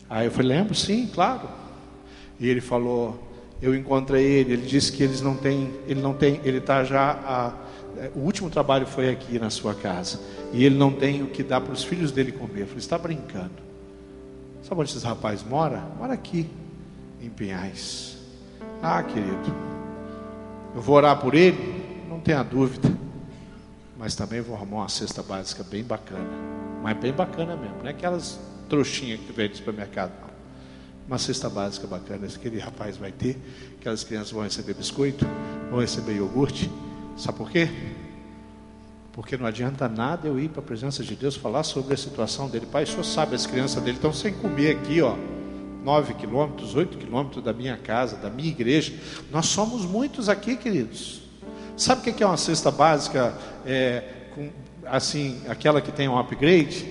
[0.08, 1.46] Aí eu falei, lembro, sim, claro.
[2.40, 3.22] E ele falou,
[3.60, 7.10] eu encontrei ele, ele disse que eles não têm, ele não tem, ele está já
[7.10, 7.52] a,
[7.98, 10.20] é, o último trabalho foi aqui na sua casa.
[10.54, 12.62] E ele não tem o que dar para os filhos dele comer.
[12.62, 13.67] Eu falei, está brincando.
[14.68, 15.80] Sabe onde esses rapazes moram?
[15.96, 16.46] Mora aqui
[17.22, 18.18] em Pinhais.
[18.82, 19.54] Ah, querido,
[20.74, 22.86] eu vou orar por ele, não tenha dúvida.
[23.96, 26.28] Mas também vou arrumar uma cesta básica bem bacana.
[26.82, 28.38] Mas bem bacana mesmo, não é aquelas
[28.68, 30.28] trouxinhas que vem do supermercado, não.
[31.06, 33.38] Uma cesta básica bacana, aquele rapaz vai ter,
[33.80, 35.26] aquelas crianças vão receber biscoito,
[35.70, 36.70] vão receber iogurte.
[37.16, 37.70] Sabe por quê?
[39.18, 42.48] Porque não adianta nada eu ir para a presença de Deus falar sobre a situação
[42.48, 42.66] dele.
[42.66, 45.16] Pai, o senhor sabe, as crianças dele estão sem comer aqui, ó.
[45.82, 48.92] 9 quilômetros, 8 quilômetros da minha casa, da minha igreja.
[49.28, 51.22] Nós somos muitos aqui, queridos.
[51.76, 54.04] Sabe o que é uma cesta básica, é,
[54.36, 54.50] com,
[54.86, 56.86] assim, aquela que tem um upgrade?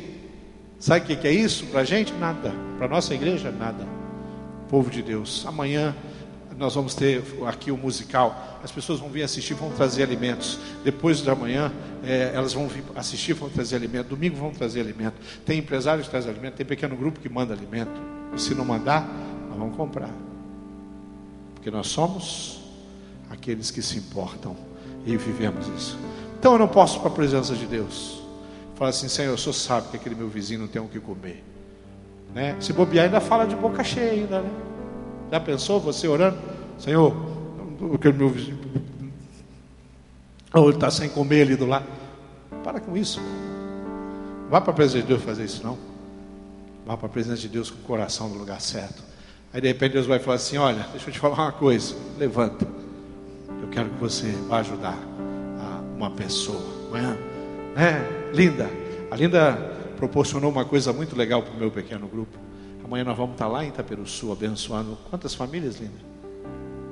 [0.78, 2.11] Sabe o que é isso para a gente?
[2.11, 2.53] Nada.
[2.75, 3.88] Para a nossa igreja, nada.
[4.67, 5.95] Povo de Deus, amanhã
[6.58, 8.60] nós vamos ter aqui o musical.
[8.64, 10.58] As pessoas vão vir assistir, vão trazer alimentos.
[10.84, 11.72] Depois da manhã,
[12.03, 14.08] é, elas vão vir assistir, vão trazer alimento.
[14.08, 15.16] Domingo vão trazer alimento.
[15.45, 18.01] Tem empresários que trazem alimento, tem pequeno grupo que manda alimento.
[18.36, 19.08] E se não mandar,
[19.49, 20.10] nós vamos comprar.
[21.53, 22.60] Porque nós somos
[23.30, 24.58] aqueles que se importam
[25.05, 25.97] e vivemos isso.
[26.39, 28.24] Então eu não posso para a presença de Deus.
[28.76, 31.43] Falar assim, Senhor, o Senhor sabe que aquele meu vizinho não tem o que comer.
[32.34, 32.55] Né?
[32.60, 34.49] Se bobear, ainda fala de boca cheia ainda, né?
[35.32, 36.38] Já pensou você orando?
[36.80, 37.15] Senhor,
[37.93, 38.59] aquele meu vizinho.
[40.53, 41.86] Ou está sem comer ali do lado.
[42.63, 43.19] Para com isso.
[44.49, 45.78] Vá para a presença de Deus fazer isso, não.
[46.86, 49.03] Vá para a presença de Deus com o coração no lugar certo.
[49.53, 51.95] Aí de repente Deus vai falar assim: Olha, deixa eu te falar uma coisa.
[52.17, 52.65] Levanta.
[53.61, 54.97] Eu quero que você vá ajudar
[55.97, 56.61] uma pessoa.
[56.89, 57.17] Amanhã,
[57.75, 58.69] é, Linda.
[59.09, 59.53] A Linda
[59.97, 62.38] proporcionou uma coisa muito legal para o meu pequeno grupo.
[62.88, 64.97] Amanhã nós vamos estar lá em Itaperuçu abençoando.
[65.09, 65.99] Quantas famílias, Linda?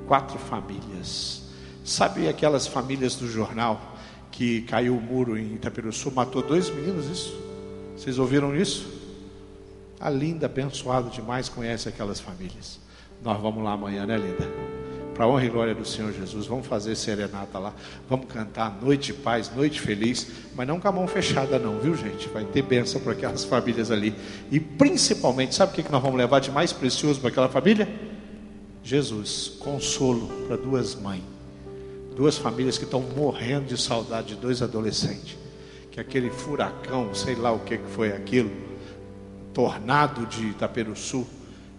[0.06, 1.42] Quatro famílias.
[1.82, 3.96] Sabe aquelas famílias do jornal
[4.30, 7.06] que caiu o muro em Itaperuçu, matou dois meninos?
[7.06, 7.34] Isso?
[7.96, 8.86] Vocês ouviram isso?
[9.98, 12.78] A Linda, abençoada demais, conhece aquelas famílias.
[13.22, 14.75] Nós vamos lá amanhã, né, Linda?
[15.16, 17.72] Para honra e glória do Senhor Jesus, vamos fazer serenata lá.
[18.06, 21.96] Vamos cantar noite de paz, noite feliz, mas não com a mão fechada, não, viu,
[21.96, 22.28] gente?
[22.28, 24.14] Vai ter bênção para aquelas famílias ali.
[24.50, 27.88] E principalmente, sabe o que nós vamos levar de mais precioso para aquela família?
[28.84, 31.22] Jesus, consolo para duas mães,
[32.14, 35.38] duas famílias que estão morrendo de saudade de dois adolescentes.
[35.90, 38.50] Que aquele furacão, sei lá o que foi aquilo,
[39.54, 41.26] tornado de Itaperuçu,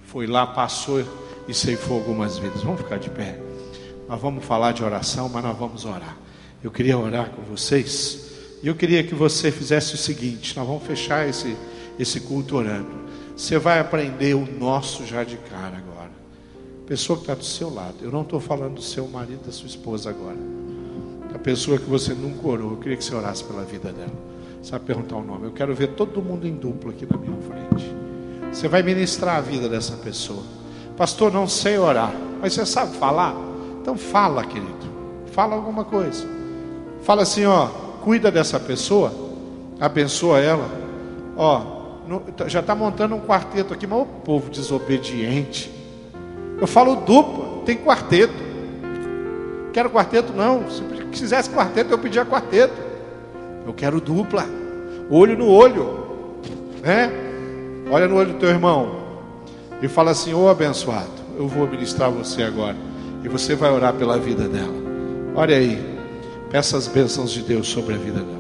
[0.08, 1.06] foi lá, passou
[1.48, 2.62] e ceifou algumas vidas.
[2.62, 3.40] Vamos ficar de pé.
[4.08, 6.18] Nós vamos falar de oração, mas nós vamos orar.
[6.64, 8.28] Eu queria orar com vocês.
[8.64, 11.56] E eu queria que você fizesse o seguinte: nós vamos fechar esse,
[12.00, 13.08] esse culto orando.
[13.36, 16.12] Você vai aprender o nosso já de cara agora.
[16.88, 17.98] Pessoa que está do seu lado.
[18.02, 20.38] Eu não estou falando do seu marido, da sua esposa agora.
[21.36, 22.72] A pessoa que você nunca orou.
[22.72, 24.14] Eu queria que você orasse pela vida dela.
[24.64, 25.46] sabe perguntar o nome.
[25.46, 27.96] Eu quero ver todo mundo em dupla aqui na minha frente.
[28.52, 30.57] Você vai ministrar a vida dessa pessoa.
[30.98, 33.36] Pastor, não sei orar, mas você sabe falar?
[33.80, 34.88] Então fala, querido.
[35.32, 36.28] Fala alguma coisa.
[37.04, 37.68] Fala assim, ó,
[38.04, 39.14] cuida dessa pessoa,
[39.80, 40.68] abençoa ela.
[41.38, 41.62] Ó,
[42.08, 45.72] no, já está montando um quarteto aqui, mas o povo desobediente.
[46.60, 48.48] Eu falo dupla, tem quarteto.
[49.72, 50.68] Quero quarteto não.
[50.72, 50.82] Se
[51.12, 52.74] quisesse quarteto, eu pedia quarteto.
[53.68, 54.44] Eu quero dupla.
[55.12, 56.08] Olho no olho.
[56.82, 57.12] Né?
[57.92, 59.07] Olha no olho do teu irmão.
[59.82, 62.76] E fala assim: Ô oh, abençoado, eu vou ministrar você agora.
[63.24, 64.74] E você vai orar pela vida dela.
[65.36, 65.80] Olha aí,
[66.50, 68.37] peça as bênçãos de Deus sobre a vida dela.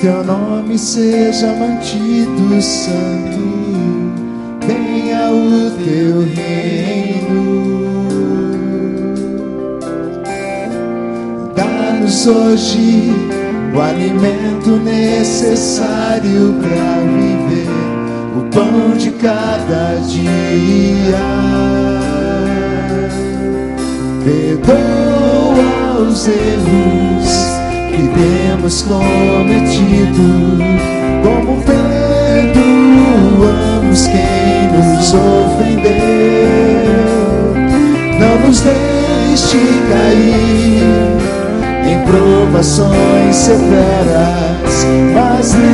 [0.00, 3.38] Teu nome seja mantido santo,
[4.66, 8.00] venha o teu reino.
[11.54, 13.12] Dá-nos hoje
[13.74, 17.68] o alimento necessário para viver,
[18.38, 21.20] o pão de cada dia.
[24.24, 27.49] Perdoa os erros
[27.90, 30.58] que temos cometido,
[31.22, 32.56] como perdoamos
[34.06, 35.90] quem nos ofendeu.
[38.18, 39.58] Não nos deixe
[39.90, 40.84] cair
[41.84, 45.69] em provações severas, mas livra-nos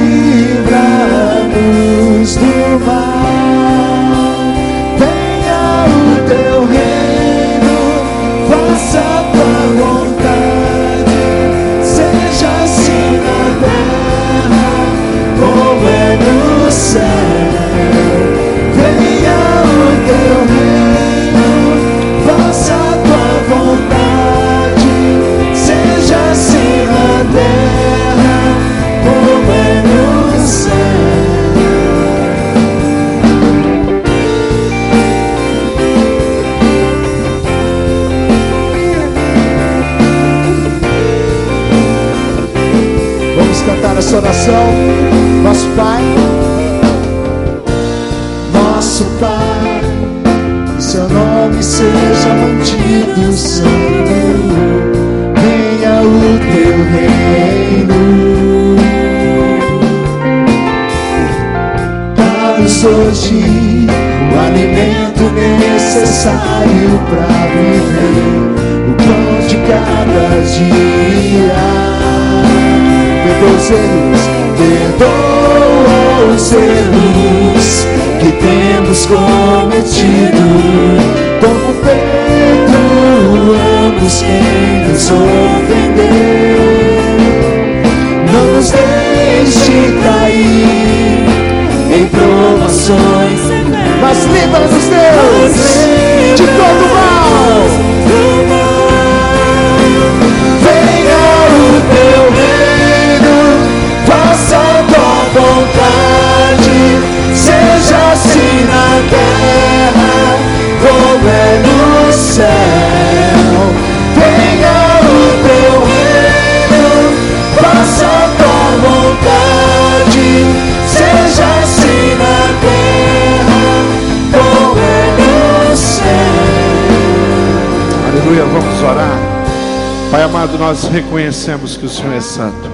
[130.11, 132.71] Pai amado, nós reconhecemos que o Senhor é santo,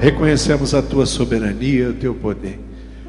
[0.00, 2.60] reconhecemos a tua soberania, o teu poder.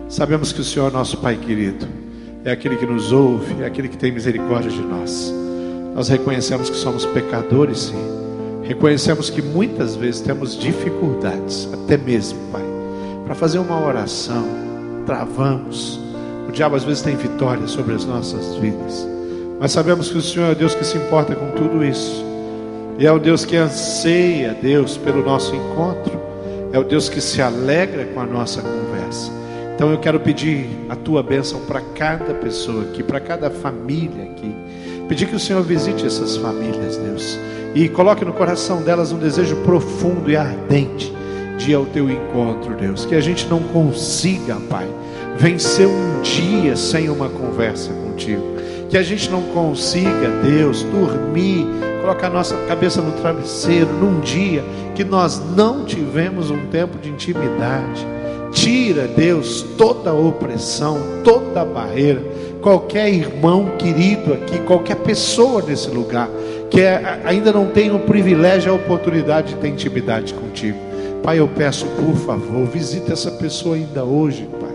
[0.07, 2.05] Sabemos que o Senhor é nosso Pai querido
[2.45, 5.34] é aquele que nos ouve, é aquele que tem misericórdia de nós.
[5.95, 7.95] Nós reconhecemos que somos pecadores, sim.
[8.63, 12.63] Reconhecemos que muitas vezes temos dificuldades, até mesmo, Pai,
[13.26, 14.45] para fazer uma oração,
[15.07, 15.99] travamos.
[16.47, 19.07] O diabo às vezes tem vitória sobre as nossas vidas,
[19.59, 22.24] mas sabemos que o Senhor é Deus que se importa com tudo isso,
[22.97, 26.19] e é o Deus que anseia, Deus, pelo nosso encontro,
[26.71, 29.31] é o Deus que se alegra com a nossa conversa.
[29.75, 34.55] Então eu quero pedir a tua bênção para cada pessoa aqui, para cada família aqui.
[35.09, 37.37] Pedir que o Senhor visite essas famílias, Deus,
[37.75, 41.13] e coloque no coração delas um desejo profundo e ardente
[41.57, 43.05] de ir ao teu encontro, Deus.
[43.05, 44.87] Que a gente não consiga, Pai,
[45.37, 48.55] vencer um dia sem uma conversa contigo.
[48.95, 51.67] Que a gente não consiga, Deus, dormir,
[51.99, 54.63] colocar a nossa cabeça no travesseiro num dia
[54.95, 58.07] que nós não tivemos um tempo de intimidade.
[58.53, 62.23] Tira, Deus, toda opressão, toda barreira.
[62.61, 66.29] Qualquer irmão querido aqui, qualquer pessoa nesse lugar
[66.69, 70.79] que é, ainda não tem o privilégio, a oportunidade de ter intimidade contigo.
[71.21, 74.74] Pai, eu peço, por favor, visita essa pessoa ainda hoje, Pai.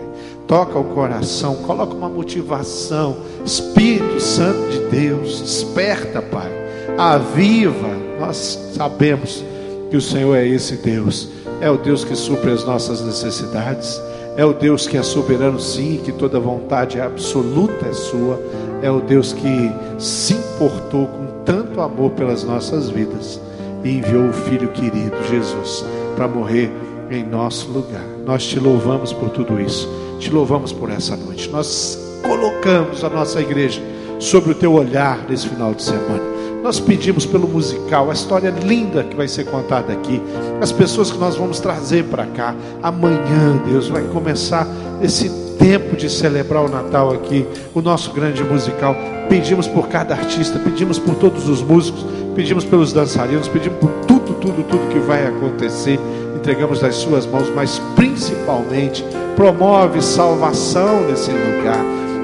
[0.51, 3.15] Toca o coração, coloca uma motivação.
[3.45, 6.51] Espírito Santo de Deus, desperta, Pai.
[6.97, 7.87] Aviva.
[8.19, 9.45] Nós sabemos
[9.89, 11.29] que o Senhor é esse Deus.
[11.61, 14.01] É o Deus que supre as nossas necessidades.
[14.35, 18.37] É o Deus que é soberano, sim, que toda vontade absoluta é sua.
[18.81, 23.39] É o Deus que se importou com tanto amor pelas nossas vidas
[23.85, 25.85] e enviou o Filho querido, Jesus,
[26.17, 26.69] para morrer
[27.09, 28.03] em nosso lugar.
[28.25, 29.87] Nós te louvamos por tudo isso,
[30.21, 31.49] te louvamos por essa noite.
[31.49, 33.81] Nós colocamos a nossa igreja
[34.19, 36.21] sobre o teu olhar nesse final de semana.
[36.63, 40.21] Nós pedimos pelo musical, a história linda que vai ser contada aqui,
[40.61, 42.55] as pessoas que nós vamos trazer para cá.
[42.83, 44.67] Amanhã, Deus, vai começar
[45.01, 48.95] esse tempo de celebrar o Natal aqui, o nosso grande musical.
[49.27, 52.05] Pedimos por cada artista, pedimos por todos os músicos,
[52.35, 55.99] pedimos pelos dançarinos, pedimos por tudo, tudo, tudo que vai acontecer.
[56.41, 61.77] Entregamos nas Suas mãos, mas principalmente promove salvação nesse lugar,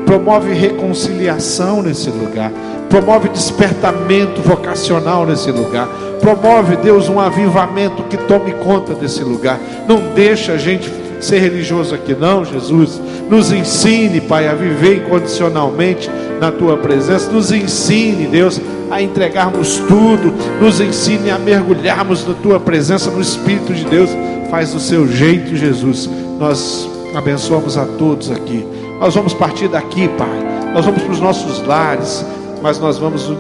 [0.08, 2.52] promove reconciliação nesse lugar,
[2.90, 5.88] promove despertamento vocacional nesse lugar,
[6.20, 9.60] promove, Deus, um avivamento que tome conta desse lugar.
[9.88, 13.00] Não deixa a gente ser religioso aqui, não, Jesus.
[13.30, 16.10] Nos ensine, Pai, a viver incondicionalmente
[16.42, 17.32] na tua presença.
[17.32, 18.60] Nos ensine, Deus,
[18.90, 20.34] a entregarmos tudo.
[20.62, 24.10] Nos ensine a mergulharmos na tua presença, no Espírito de Deus.
[24.50, 26.10] Faz do seu jeito, Jesus.
[26.40, 28.66] Nós abençoamos a todos aqui.
[29.00, 30.72] Nós vamos partir daqui, Pai.
[30.74, 32.26] Nós vamos para os nossos lares,
[32.62, 33.32] mas nós vamos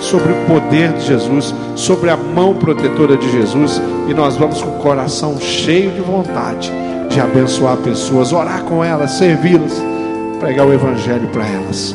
[0.00, 4.70] sobre o poder de Jesus, sobre a mão protetora de Jesus, e nós vamos com
[4.70, 6.70] o coração cheio de vontade
[7.08, 9.80] de abençoar pessoas, orar com elas, servi-las,
[10.40, 11.94] pregar o Evangelho para elas.